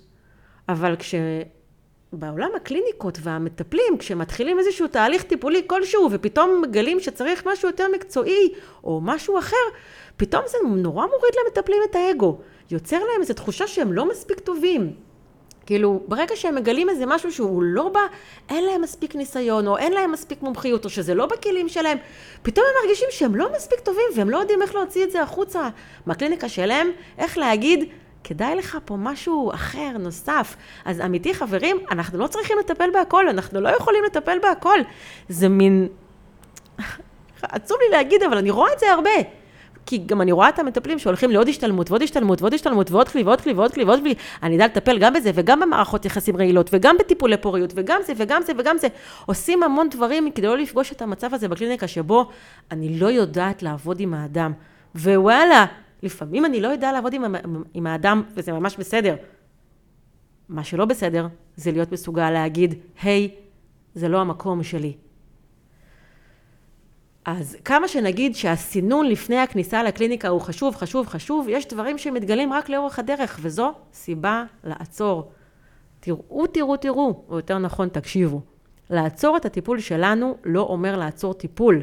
[0.69, 8.49] אבל כשבעולם הקליניקות והמטפלים, כשמתחילים איזשהו תהליך טיפולי כלשהו, ופתאום מגלים שצריך משהו יותר מקצועי,
[8.85, 9.57] או משהו אחר,
[10.17, 12.39] פתאום זה נורא מוריד למטפלים את האגו.
[12.71, 14.93] יוצר להם איזו תחושה שהם לא מספיק טובים.
[15.67, 18.01] כאילו, ברגע שהם מגלים איזה משהו שהוא לא בא,
[18.49, 21.99] אין להם מספיק ניסיון, או אין להם מספיק מומחיות, או שזה לא בכלים שלהם,
[22.43, 25.69] פתאום הם מרגישים שהם לא מספיק טובים, והם לא יודעים איך להוציא את זה החוצה
[26.07, 27.85] מהקליניקה שלהם, איך להגיד,
[28.25, 30.57] כדאי לך פה משהו אחר, נוסף.
[30.85, 34.79] אז אמיתי, חברים, אנחנו לא צריכים לטפל בהכל, אנחנו לא יכולים לטפל בהכל.
[35.29, 35.89] זה מין...
[37.43, 39.44] עצוב לי להגיד, אבל אני רואה את זה הרבה.
[39.87, 43.23] כי גם אני רואה את המטפלים שהולכים לעוד השתלמות ועוד השתלמות ועוד השתלמות ועוד כלי
[43.23, 44.15] ועוד כלי ועוד כלי ועוד כלי.
[44.43, 48.43] אני אדע לטפל גם בזה וגם במערכות יחסים רעילות וגם בטיפולי פוריות וגם זה וגם
[48.43, 48.89] זה וגם זה.
[49.27, 52.29] עושים המון דברים כדי לא לפגוש את המצב הזה בקליניקה שבו
[52.71, 54.53] אני לא יודעת לעבוד עם האדם.
[54.95, 55.67] ווואלה,
[56.03, 57.35] לפעמים אני לא יודע לעבוד עם,
[57.75, 59.17] עם האדם וזה ממש בסדר.
[60.49, 63.41] מה שלא בסדר זה להיות מסוגל להגיד, היי, hey,
[63.95, 64.93] זה לא המקום שלי.
[67.25, 72.69] אז כמה שנגיד שהסינון לפני הכניסה לקליניקה הוא חשוב, חשוב, חשוב, יש דברים שמתגלים רק
[72.69, 75.31] לאורך הדרך, וזו סיבה לעצור.
[76.01, 78.41] תראו, תראו, תראו, או יותר נכון, תקשיבו.
[78.91, 81.83] לעצור את הטיפול שלנו לא אומר לעצור טיפול.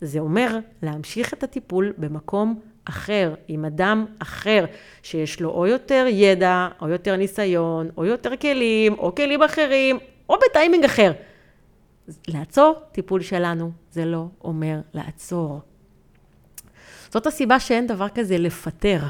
[0.00, 4.64] זה אומר להמשיך את הטיפול במקום אחר, עם אדם אחר,
[5.02, 10.36] שיש לו או יותר ידע, או יותר ניסיון, או יותר כלים, או כלים אחרים, או
[10.50, 11.12] בטיימינג אחר.
[12.28, 15.60] לעצור טיפול שלנו זה לא אומר לעצור.
[17.10, 19.00] זאת הסיבה שאין דבר כזה לפטר.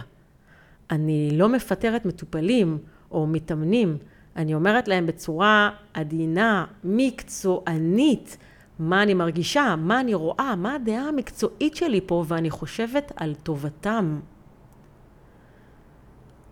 [0.90, 2.78] אני לא מפטרת מטופלים,
[3.10, 3.96] או מתאמנים,
[4.36, 8.36] אני אומרת להם בצורה עדינה, מקצוענית,
[8.78, 14.20] מה אני מרגישה, מה אני רואה, מה הדעה המקצועית שלי פה, ואני חושבת על טובתם.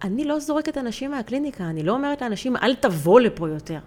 [0.03, 3.79] אני לא זורקת אנשים מהקליניקה, אני לא אומרת לאנשים, אל תבוא לפה יותר.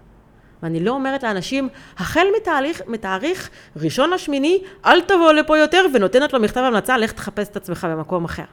[0.64, 6.40] ואני לא אומרת לאנשים, החל מתהליך, מתאריך ראשון לשמיני, אל תבוא לפה יותר, ונותנת לו
[6.40, 8.44] מכתב המלצה, לך תחפש את עצמך במקום אחר.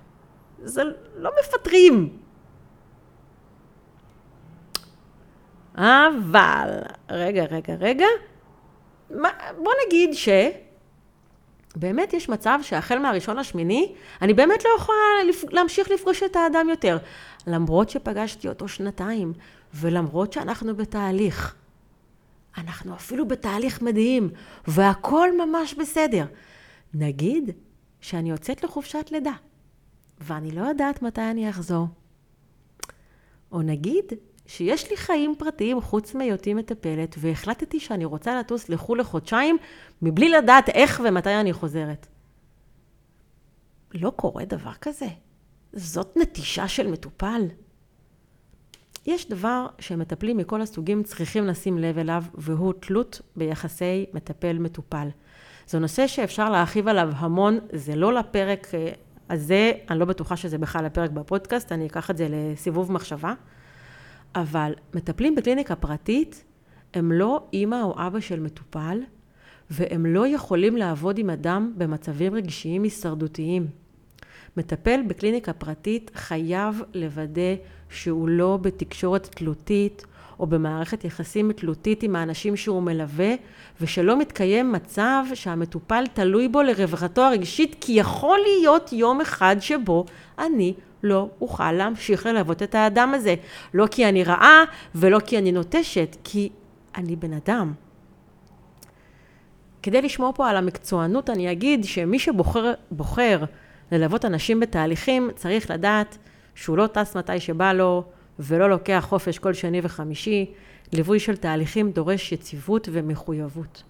[0.64, 0.84] זה
[1.18, 2.18] לא מפטרים.
[5.76, 8.06] אבל, רגע, רגע, רגע,
[9.58, 10.10] בוא נגיד
[11.76, 14.98] שבאמת יש מצב שהחל מהראשון לשמיני, אני באמת לא יכולה
[15.52, 16.98] להמשיך לפגוש את האדם יותר.
[17.48, 19.34] למרות שפגשתי אותו שנתיים,
[19.74, 21.61] ולמרות שאנחנו בתהליך.
[22.58, 24.30] אנחנו אפילו בתהליך מדהים,
[24.68, 26.26] והכל ממש בסדר.
[26.94, 27.52] נגיד
[28.02, 29.34] שאני יוצאת לחופשת לידה,
[30.20, 31.88] ואני לא יודעת מתי אני אחזור.
[33.52, 34.06] או נגיד
[34.46, 39.58] שיש לי חיים פרטיים חוץ מהיותי מטפלת, והחלטתי שאני רוצה לטוס לחו"ל לחודשיים,
[40.02, 42.08] מבלי לדעת איך ומתי אני חוזרת.
[43.94, 45.08] לא קורה דבר כזה.
[45.74, 47.48] זאת נטישה של מטופל.
[49.06, 55.08] יש דבר שמטפלים מכל הסוגים צריכים לשים לב אליו, והוא תלות ביחסי מטפל-מטופל.
[55.68, 58.92] זה נושא שאפשר להרחיב עליו המון, זה לא לפרק אה,
[59.30, 63.34] הזה, אני לא בטוחה שזה בכלל לפרק בפודקאסט, אני אקח את זה לסיבוב מחשבה.
[64.36, 66.44] אבל מטפלים בקליניקה פרטית
[66.94, 69.00] הם לא אימא או אבא של מטופל,
[69.70, 73.68] והם לא יכולים לעבוד עם אדם במצבים רגשיים הישרדותיים.
[74.58, 77.56] מטפל בקליניקה פרטית חייב לוודא
[77.90, 80.06] שהוא לא בתקשורת תלותית
[80.40, 83.34] או במערכת יחסים תלותית עם האנשים שהוא מלווה,
[83.82, 90.06] ושלא מתקיים מצב שהמטופל תלוי בו לרווחתו הרגשית, כי יכול להיות יום אחד שבו
[90.40, 93.36] אני לא אוכל להמשיך ללוות את האדם הזה.
[93.74, 94.64] לא כי אני רעה
[94.96, 96.50] ולא כי אני נוטשת, כי
[96.96, 97.74] אני בן אדם.
[99.84, 103.44] כדי לשמור פה על המקצוענות, אני אגיד שמי שבוחר בוחר
[103.92, 106.18] ללוות אנשים בתהליכים, צריך לדעת
[106.56, 108.04] שהוא לא טס מתי שבא לו,
[108.40, 110.54] ולא לוקח חופש כל שני וחמישי.
[110.94, 113.84] ליווי של תהליכים דורש יציבות ומחויבות.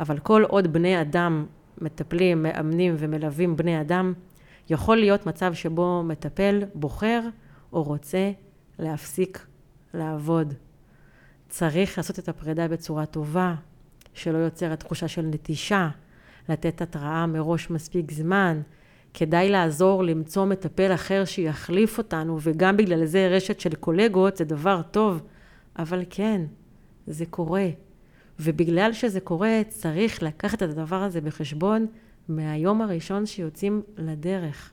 [0.00, 1.46] אבל כל עוד בני אדם
[1.80, 4.12] מטפלים, מאמנים ומלווים בני אדם,
[4.70, 7.20] יכול להיות מצב שבו מטפל בוחר
[7.72, 8.30] או רוצה
[8.78, 9.46] להפסיק
[9.94, 10.54] לעבוד.
[11.48, 13.54] צריך לעשות את הפרידה בצורה טובה,
[14.14, 15.88] שלא יוצרת תחושה של נטישה,
[16.48, 18.60] לתת התראה מראש מספיק זמן.
[19.18, 24.82] כדאי לעזור למצוא מטפל אחר שיחליף אותנו, וגם בגלל זה רשת של קולגות זה דבר
[24.82, 25.22] טוב.
[25.78, 26.42] אבל כן,
[27.06, 27.66] זה קורה.
[28.40, 31.86] ובגלל שזה קורה, צריך לקחת את הדבר הזה בחשבון
[32.28, 34.72] מהיום הראשון שיוצאים לדרך.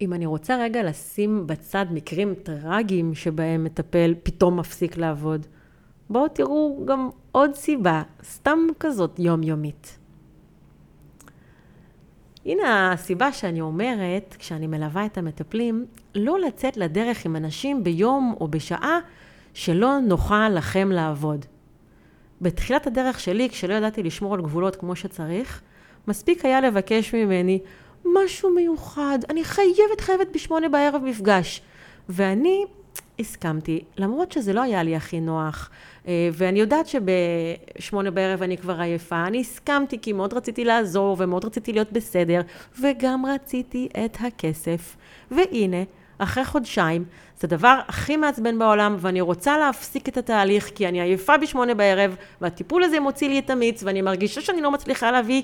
[0.00, 5.46] אם אני רוצה רגע לשים בצד מקרים טרגיים שבהם מטפל פתאום מפסיק לעבוד,
[6.10, 9.99] בואו תראו גם עוד סיבה, סתם כזאת יומיומית.
[12.46, 18.48] הנה הסיבה שאני אומרת, כשאני מלווה את המטפלים, לא לצאת לדרך עם אנשים ביום או
[18.48, 18.98] בשעה
[19.54, 21.46] שלא נוחה לכם לעבוד.
[22.40, 25.60] בתחילת הדרך שלי, כשלא ידעתי לשמור על גבולות כמו שצריך,
[26.08, 27.58] מספיק היה לבקש ממני
[28.04, 31.62] משהו מיוחד, אני חייבת חייבת בשמונה בערב מפגש.
[32.08, 32.64] ואני
[33.18, 35.70] הסכמתי, למרות שזה לא היה לי הכי נוח,
[36.08, 41.72] ואני יודעת שבשמונה בערב אני כבר עייפה, אני הסכמתי כי מאוד רציתי לעזור ומאוד רציתי
[41.72, 42.40] להיות בסדר,
[42.80, 44.96] וגם רציתי את הכסף.
[45.30, 45.82] והנה,
[46.18, 47.04] אחרי חודשיים,
[47.40, 52.16] זה הדבר הכי מעצבן בעולם, ואני רוצה להפסיק את התהליך, כי אני עייפה בשמונה בערב,
[52.40, 55.42] והטיפול הזה מוציא לי את המיץ, ואני מרגישה שאני לא מצליחה להביא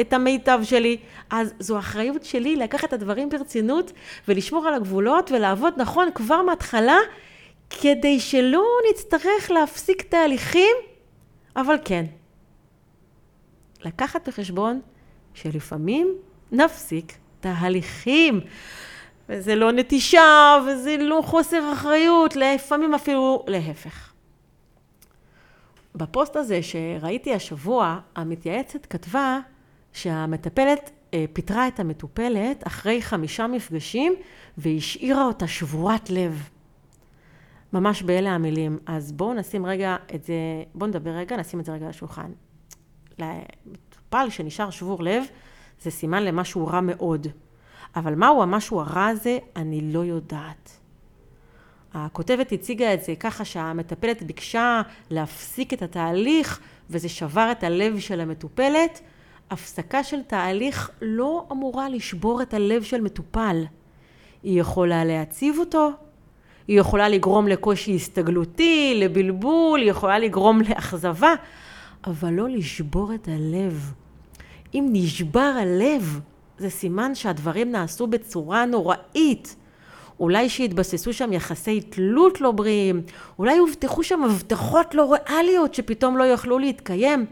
[0.00, 0.96] את המיטב שלי.
[1.30, 3.92] אז זו אחריות שלי לקחת את הדברים ברצינות,
[4.28, 6.96] ולשמור על הגבולות, ולעבוד נכון כבר מההתחלה,
[7.80, 10.76] כדי שלא נצטרך להפסיק תהליכים,
[11.56, 12.04] אבל כן,
[13.84, 14.80] לקחת בחשבון
[15.34, 16.14] שלפעמים
[16.52, 18.40] נפסיק תהליכים.
[19.28, 24.12] וזה לא נטישה, וזה לא חוסר אחריות, לפעמים אפילו להפך.
[25.94, 29.38] בפוסט הזה שראיתי השבוע, המתייעצת כתבה
[29.92, 34.14] שהמטפלת אה, פיטרה את המטופלת אחרי חמישה מפגשים
[34.58, 36.48] והשאירה אותה שבורת לב.
[37.72, 38.78] ממש באלה המילים.
[38.86, 40.34] אז בואו נשים רגע את זה,
[40.74, 42.30] בואו נדבר רגע, נשים את זה רגע על השולחן.
[43.18, 45.24] למטופל שנשאר שבור לב,
[45.82, 47.26] זה סימן למשהו רע מאוד.
[47.96, 50.78] אבל מהו המשהו הרע הזה, אני לא יודעת.
[51.94, 56.60] הכותבת הציגה את זה ככה שהמטפלת ביקשה להפסיק את התהליך
[56.90, 59.00] וזה שבר את הלב של המטופלת.
[59.50, 63.64] הפסקה של תהליך לא אמורה לשבור את הלב של מטופל.
[64.42, 65.90] היא יכולה להציב אותו,
[66.68, 71.34] היא יכולה לגרום לקושי הסתגלותי, לבלבול, היא יכולה לגרום לאכזבה,
[72.06, 73.92] אבל לא לשבור את הלב.
[74.74, 76.20] אם נשבר הלב,
[76.58, 79.56] זה סימן שהדברים נעשו בצורה נוראית.
[80.20, 83.02] אולי שהתבססו שם יחסי תלות לא בריאים,
[83.38, 87.26] אולי הובטחו שם הבטחות לא ריאליות שפתאום לא יוכלו להתקיים.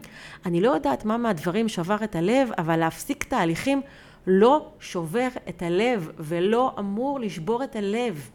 [0.45, 3.81] אני לא יודעת מה מהדברים שבר את הלב, אבל להפסיק תהליכים
[4.27, 8.29] לא שובר את הלב ולא אמור לשבור את הלב.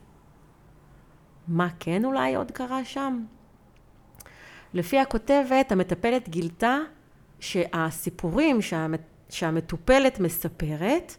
[1.49, 3.25] מה כן אולי עוד קרה שם?
[4.75, 6.79] לפי הכותבת, המטפלת גילתה
[7.41, 8.59] שהסיפורים
[9.29, 11.17] שהמטופלת מספרת,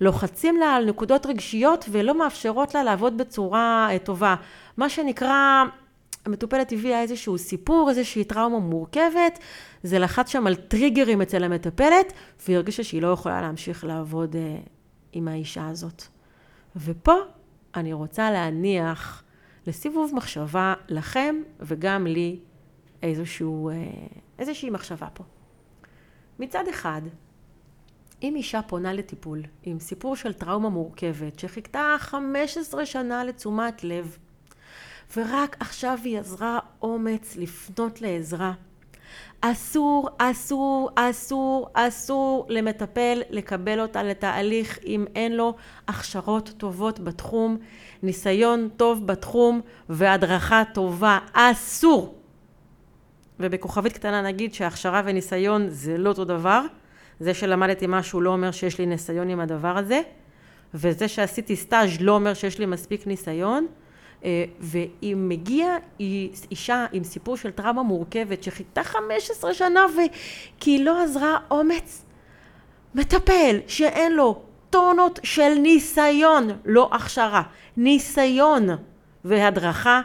[0.00, 4.34] לוחצים לה על נקודות רגשיות ולא מאפשרות לה לעבוד בצורה אה, טובה.
[4.76, 5.64] מה שנקרא,
[6.24, 9.38] המטופלת הביאה איזשהו סיפור, איזושהי טראומה מורכבת,
[9.82, 12.12] זה לחץ שם על טריגרים אצל המטפלת,
[12.46, 14.56] והיא הרגישה שהיא לא יכולה להמשיך לעבוד אה,
[15.12, 16.02] עם האישה הזאת.
[16.76, 17.14] ופה
[17.74, 19.22] אני רוצה להניח
[19.66, 22.40] לסיבוב מחשבה לכם וגם לי
[23.02, 23.74] איזשהו, אה,
[24.38, 25.24] איזושהי מחשבה פה.
[26.38, 27.02] מצד אחד,
[28.22, 34.18] אם אישה פונה לטיפול עם סיפור של טראומה מורכבת שחיכתה 15 שנה לתשומת לב
[35.16, 38.52] ורק עכשיו היא אזרה אומץ לפנות לעזרה,
[39.40, 45.54] אסור, אסור, אסור, אסור למטפל לקבל אותה לתהליך אם אין לו
[45.88, 47.58] הכשרות טובות בתחום,
[48.02, 51.18] ניסיון טוב בתחום והדרכה טובה.
[51.32, 52.14] אסור.
[53.40, 56.62] ובכוכבית קטנה נגיד שהכשרה וניסיון זה לא אותו דבר.
[57.20, 60.00] זה שלמדתי משהו לא אומר שיש לי ניסיון עם הדבר הזה,
[60.74, 63.66] וזה שעשיתי סטאז' לא אומר שיש לי מספיק ניסיון.
[64.24, 65.76] אה, ואם מגיע
[66.50, 72.04] אישה עם סיפור של טראומה מורכבת שחיכתה 15 שנה וכי היא לא עזרה אומץ,
[72.94, 77.42] מטפל שאין לו טונות של ניסיון, לא הכשרה,
[77.76, 78.68] ניסיון
[79.24, 80.00] והדרכה,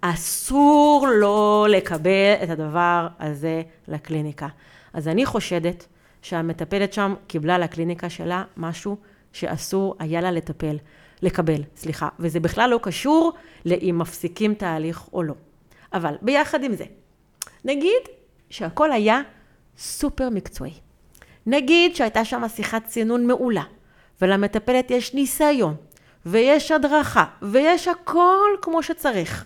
[0.00, 4.48] אסור לו לקבל את הדבר הזה לקליניקה.
[4.92, 5.86] אז אני חושדת
[6.22, 8.96] שהמטפלת שם קיבלה לקליניקה שלה משהו
[9.32, 10.76] שאסור היה לה לטפל,
[11.22, 13.32] לקבל, סליחה, וזה בכלל לא קשור
[13.64, 15.34] לאם מפסיקים תהליך או לא.
[15.92, 16.84] אבל ביחד עם זה,
[17.64, 18.02] נגיד
[18.50, 19.20] שהכל היה
[19.78, 20.74] סופר מקצועי.
[21.46, 23.62] נגיד שהייתה שם שיחת צינון מעולה,
[24.22, 25.74] ולמטפלת יש ניסיון,
[26.26, 29.44] ויש הדרכה, ויש הכל כמו שצריך.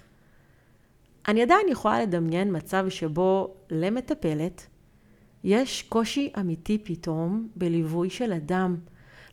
[1.28, 4.66] אני עדיין יכולה לדמיין מצב שבו למטפלת
[5.44, 8.76] יש קושי אמיתי פתאום בליווי של אדם.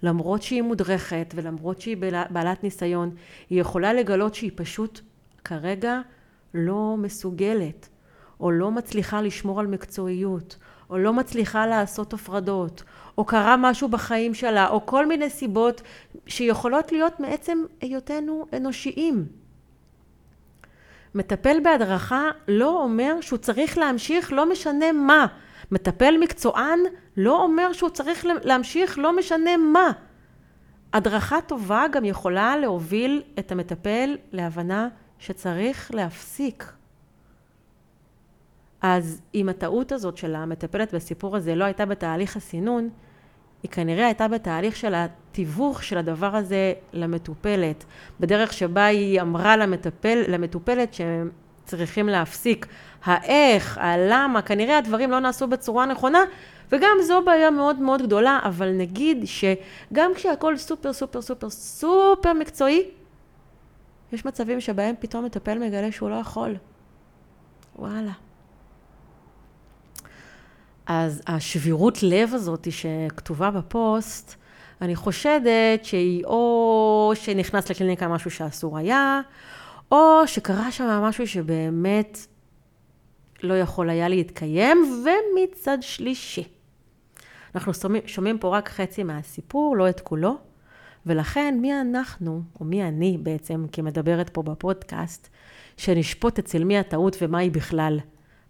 [0.04, 1.98] למרות שהיא מודרכת ולמרות שהיא
[2.30, 3.16] בעלת ניסיון,
[3.50, 5.00] היא יכולה לגלות שהיא פשוט
[5.44, 6.02] כרגע
[6.54, 7.90] לא מסוגלת,
[8.40, 10.58] או לא מצליחה לשמור על מקצועיות,
[10.90, 12.84] או לא מצליחה לעשות הפרדות,
[13.18, 15.82] או קרה משהו בחיים שלה, או כל מיני סיבות
[16.28, 19.26] שיכולות להיות מעצם היותנו אנושיים.
[21.16, 25.26] מטפל בהדרכה לא אומר שהוא צריך להמשיך לא משנה מה.
[25.72, 26.80] מטפל מקצוען
[27.18, 29.92] לא אומר שהוא צריך להמשיך לא משנה מה.
[30.94, 34.88] הדרכה טובה גם יכולה להוביל את המטפל להבנה
[35.20, 36.74] שצריך להפסיק.
[38.82, 42.90] אז אם הטעות הזאת של המטפלת בסיפור הזה לא הייתה בתהליך הסינון,
[43.64, 47.84] היא כנראה הייתה בתהליך של התיווך של הדבר הזה למטופלת,
[48.20, 51.30] בדרך שבה היא אמרה למטפל, למטופלת שהם
[51.66, 52.68] צריכים להפסיק.
[53.04, 56.20] האיך, הלמה, כנראה הדברים לא נעשו בצורה נכונה,
[56.72, 62.84] וגם זו בעיה מאוד מאוד גדולה, אבל נגיד שגם כשהכול סופר סופר סופר סופר מקצועי,
[64.12, 66.56] יש מצבים שבהם פתאום מטפל מגלה שהוא לא יכול.
[67.76, 68.27] וואלה.
[70.88, 74.36] אז השבירות לב הזאת שכתובה בפוסט,
[74.82, 79.22] אני חושדת שהיא או שנכנס לקליניקה משהו שאסור היה,
[79.92, 82.28] או שקרה שם משהו שבאמת
[83.44, 86.48] לא יכול היה להתקיים, ומצד שלישי.
[87.56, 90.38] אנחנו שומעים, שומעים פה רק חצי מהסיפור, לא את כולו,
[91.06, 95.28] ולכן מי אנחנו, או מי אני בעצם, כי מדברת פה בפודקאסט,
[95.78, 98.00] שנשפוט אצל מי הטעות ומה היא בכלל.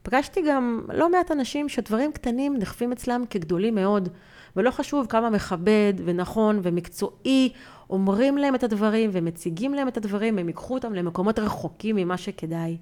[0.10, 4.10] פגשתי גם לא מעט אנשים שדברים קטנים נחווים אצלם כגדולים מאוד,
[4.56, 7.50] ולא חשוב כמה מכבד ונכון ומקצועי
[7.90, 12.78] אומרים להם את הדברים ומציגים להם את הדברים, הם ייקחו אותם למקומות רחוקים ממה שכדאי.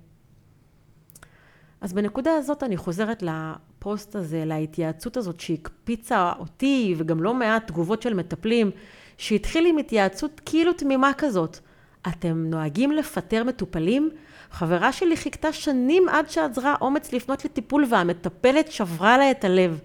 [1.81, 8.01] אז בנקודה הזאת אני חוזרת לפוסט הזה, להתייעצות הזאת שהקפיצה אותי, וגם לא מעט תגובות
[8.01, 8.71] של מטפלים,
[9.17, 11.59] שהתחיל עם התייעצות כאילו תמימה כזאת.
[12.07, 14.09] אתם נוהגים לפטר מטופלים?
[14.51, 19.79] חברה שלי חיכתה שנים עד שעזרה אומץ לפנות לטיפול והמטפלת שברה לה את הלב.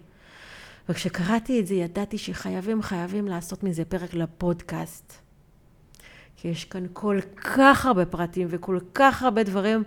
[0.88, 5.12] וכשקראתי את זה ידעתי שחייבים חייבים לעשות מזה פרק לפודקאסט.
[6.36, 9.82] כי יש כאן כל כך הרבה פרטים וכל כך הרבה דברים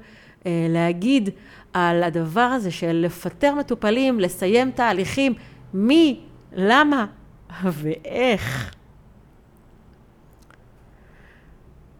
[0.46, 1.30] אה, להגיד
[1.74, 5.34] על הדבר הזה של לפטר מטופלים, לסיים תהליכים,
[5.74, 6.20] מי,
[6.54, 7.06] למה
[7.64, 8.76] ואיך.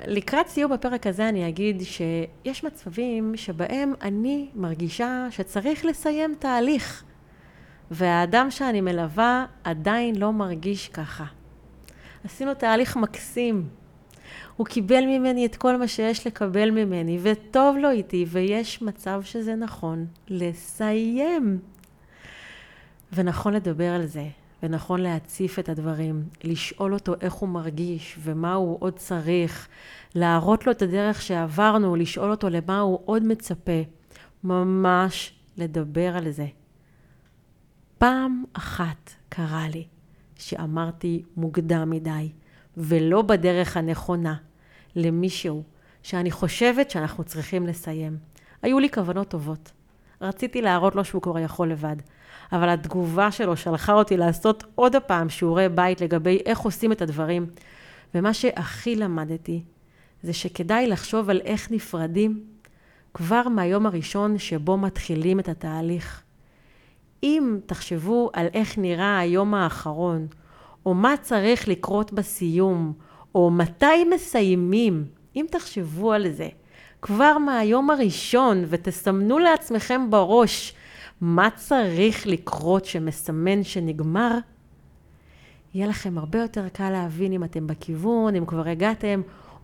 [0.08, 7.04] לקראת סיום בפרק הזה אני אגיד שיש מצבים שבהם אני מרגישה שצריך לסיים תהליך,
[7.92, 11.26] והאדם שאני מלווה עדיין לא מרגיש ככה.
[12.26, 13.68] עשינו תהליך מקסים.
[14.58, 19.56] הוא קיבל ממני את כל מה שיש לקבל ממני, וטוב לו איתי, ויש מצב שזה
[19.56, 21.60] נכון לסיים.
[23.14, 24.26] ונכון לדבר על זה,
[24.64, 29.68] ונכון להציף את הדברים, לשאול אותו איך הוא מרגיש ומה הוא עוד צריך,
[30.16, 33.82] להראות לו את הדרך שעברנו, לשאול אותו למה הוא עוד מצפה,
[34.44, 36.48] ממש לדבר על זה.
[37.98, 39.88] פעם אחת קרה לי
[40.36, 42.32] שאמרתי מוקדם מדי,
[42.78, 44.36] ולא בדרך הנכונה,
[44.96, 45.64] למישהו
[46.04, 48.18] שאני חושבת שאנחנו צריכים לסיים.
[48.62, 49.72] היו לי כוונות טובות.
[50.22, 51.96] רציתי להראות לו שהוא כבר יכול לבד.
[52.54, 57.46] אבל התגובה שלו שלחה אותי לעשות עוד הפעם שיעורי בית לגבי איך עושים את הדברים.
[58.16, 59.64] ומה שהכי למדתי,
[60.24, 62.44] זה שכדאי לחשוב על איך נפרדים
[63.14, 66.22] כבר מהיום הראשון שבו מתחילים את התהליך.
[67.24, 70.28] אם תחשבו על איך נראה היום האחרון,
[70.86, 72.94] או מה צריך לקרות בסיום,
[73.36, 76.50] או מתי מסיימים, אם תחשבו על זה,
[77.02, 80.74] כבר מהיום הראשון, ותסמנו לעצמכם בראש
[81.26, 84.38] מה צריך לקרות שמסמן שנגמר,
[85.74, 89.22] יהיה לכם הרבה יותר קל להבין אם אתם בכיוון, אם כבר הגעתם,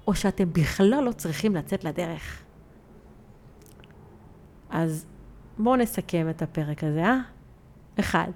[0.08, 2.42] או שאתם בכלל לא צריכים לצאת לדרך.
[4.70, 5.06] אז
[5.58, 7.18] בואו נסכם את הפרק הזה, אה?
[8.00, 8.28] אחד,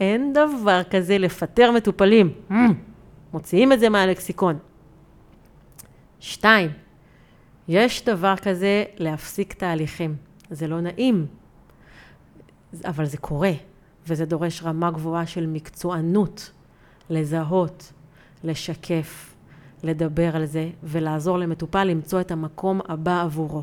[0.00, 2.32] אין דבר כזה לפטר מטופלים.
[2.50, 2.54] Mm,
[3.32, 4.58] מוציאים את זה מהלקסיקון.
[6.20, 6.70] שתיים,
[7.68, 10.16] יש דבר כזה להפסיק תהליכים.
[10.50, 11.26] זה לא נעים,
[12.84, 13.52] אבל זה קורה,
[14.06, 16.50] וזה דורש רמה גבוהה של מקצוענות,
[17.10, 17.92] לזהות,
[18.44, 19.34] לשקף,
[19.82, 23.62] לדבר על זה, ולעזור למטופל למצוא את המקום הבא עבורו.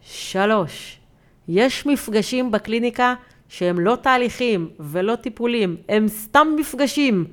[0.00, 1.00] שלוש,
[1.48, 3.14] יש מפגשים בקליניקה
[3.48, 7.24] שהם לא תהליכים ולא טיפולים, הם סתם מפגשים.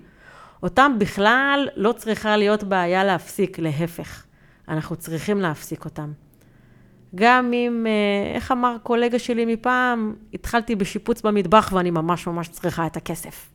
[0.64, 4.24] אותם בכלל לא צריכה להיות בעיה להפסיק, להפך.
[4.68, 6.12] אנחנו צריכים להפסיק אותם.
[7.16, 12.88] גם אם, אה, איך אמר קולגה שלי מפעם, התחלתי בשיפוץ במטבח ואני ממש ממש צריכה
[12.88, 13.50] את הכסף.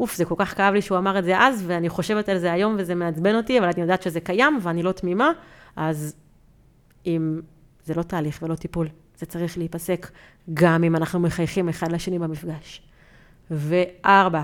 [0.00, 2.52] אוף, זה כל כך כאב לי שהוא אמר את זה אז, ואני חושבת על זה
[2.52, 5.30] היום וזה מעצבן אותי, אבל אני יודעת שזה קיים ואני לא תמימה,
[5.76, 6.14] אז
[7.06, 7.40] אם
[7.84, 10.10] זה לא תהליך ולא טיפול, זה צריך להיפסק,
[10.54, 12.82] גם אם אנחנו מחייכים אחד לשני במפגש.
[13.50, 14.42] וארבע,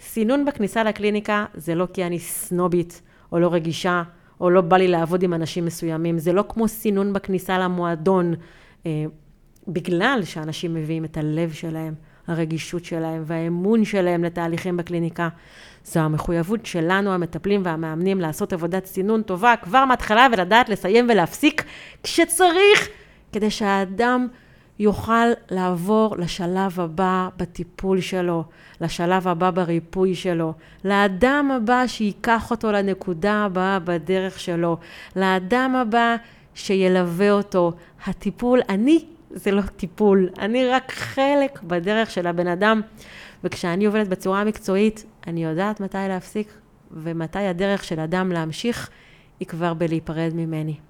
[0.00, 3.02] סינון בכניסה לקליניקה זה לא כי אני סנובית
[3.32, 4.02] או לא רגישה
[4.40, 8.34] או לא בא לי לעבוד עם אנשים מסוימים, זה לא כמו סינון בכניסה למועדון,
[8.86, 9.04] אה,
[9.68, 11.94] בגלל שאנשים מביאים את הלב שלהם,
[12.26, 15.28] הרגישות שלהם והאמון שלהם לתהליכים בקליניקה.
[15.84, 21.64] זו המחויבות שלנו, המטפלים והמאמנים, לעשות עבודת סינון טובה כבר מההתחלה ולדעת לסיים ולהפסיק
[22.02, 22.88] כשצריך,
[23.32, 24.26] כדי שהאדם
[24.80, 28.44] יוכל לעבור לשלב הבא בטיפול שלו,
[28.80, 30.52] לשלב הבא בריפוי שלו,
[30.84, 34.76] לאדם הבא שייקח אותו לנקודה הבאה בדרך שלו,
[35.16, 36.16] לאדם הבא
[36.54, 37.72] שילווה אותו.
[38.06, 42.80] הטיפול, אני זה לא טיפול, אני רק חלק בדרך של הבן אדם,
[43.44, 46.52] וכשאני עובדת בצורה מקצועית, אני יודעת מתי להפסיק
[46.90, 48.90] ומתי הדרך של אדם להמשיך
[49.40, 50.89] היא כבר בלהיפרד ממני.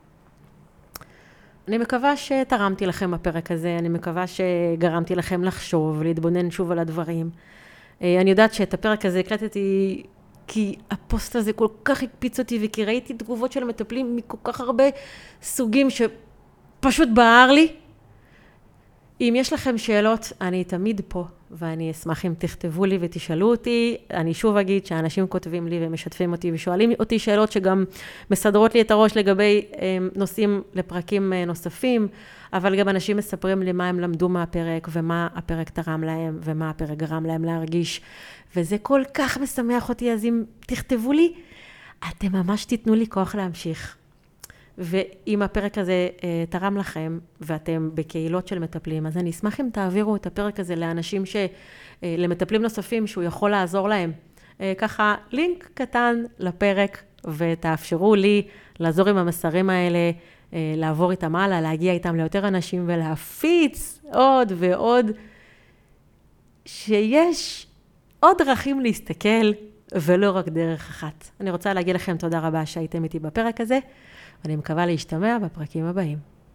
[1.71, 7.31] אני מקווה שתרמתי לכם בפרק הזה, אני מקווה שגרמתי לכם לחשוב, להתבונן שוב על הדברים.
[8.03, 10.03] אה, אני יודעת שאת הפרק הזה הקלטתי
[10.47, 14.85] כי הפוסט הזה כל כך הקפיץ אותי וכי ראיתי תגובות של מטפלים מכל כך הרבה
[15.43, 17.73] סוגים שפשוט בער לי.
[19.21, 23.96] אם יש לכם שאלות, אני תמיד פה, ואני אשמח אם תכתבו לי ותשאלו אותי.
[24.11, 27.84] אני שוב אגיד שאנשים כותבים לי ומשתפים אותי ושואלים אותי שאלות שגם
[28.30, 32.09] מסדרות לי את הראש לגבי אה, נושאים לפרקים אה, נוספים,
[32.53, 36.98] אבל גם אנשים מספרים לי מה הם למדו מהפרק, ומה הפרק תרם להם, ומה הפרק
[36.98, 38.01] גרם להם להרגיש,
[38.57, 41.32] וזה כל כך משמח אותי, אז אם תכתבו לי,
[42.09, 43.99] אתם ממש תיתנו לי כוח להמשיך.
[44.81, 50.16] ואם הפרק הזה אה, תרם לכם, ואתם בקהילות של מטפלים, אז אני אשמח אם תעבירו
[50.16, 51.37] את הפרק הזה לאנשים ש...
[51.37, 54.12] אה, למטפלים נוספים שהוא יכול לעזור להם.
[54.61, 57.03] אה, ככה, לינק קטן לפרק,
[57.37, 58.43] ותאפשרו לי
[58.78, 60.11] לעזור עם המסרים האלה,
[60.53, 65.07] לעבור איתם הלאה, להגיע איתם ליותר אנשים ולהפיץ עוד ועוד,
[66.64, 67.66] שיש
[68.20, 69.53] עוד דרכים להסתכל
[69.95, 71.31] ולא רק דרך אחת.
[71.41, 73.78] אני רוצה להגיד לכם תודה רבה שהייתם איתי בפרק הזה,
[74.45, 76.30] ואני מקווה להשתמע בפרקים הבאים.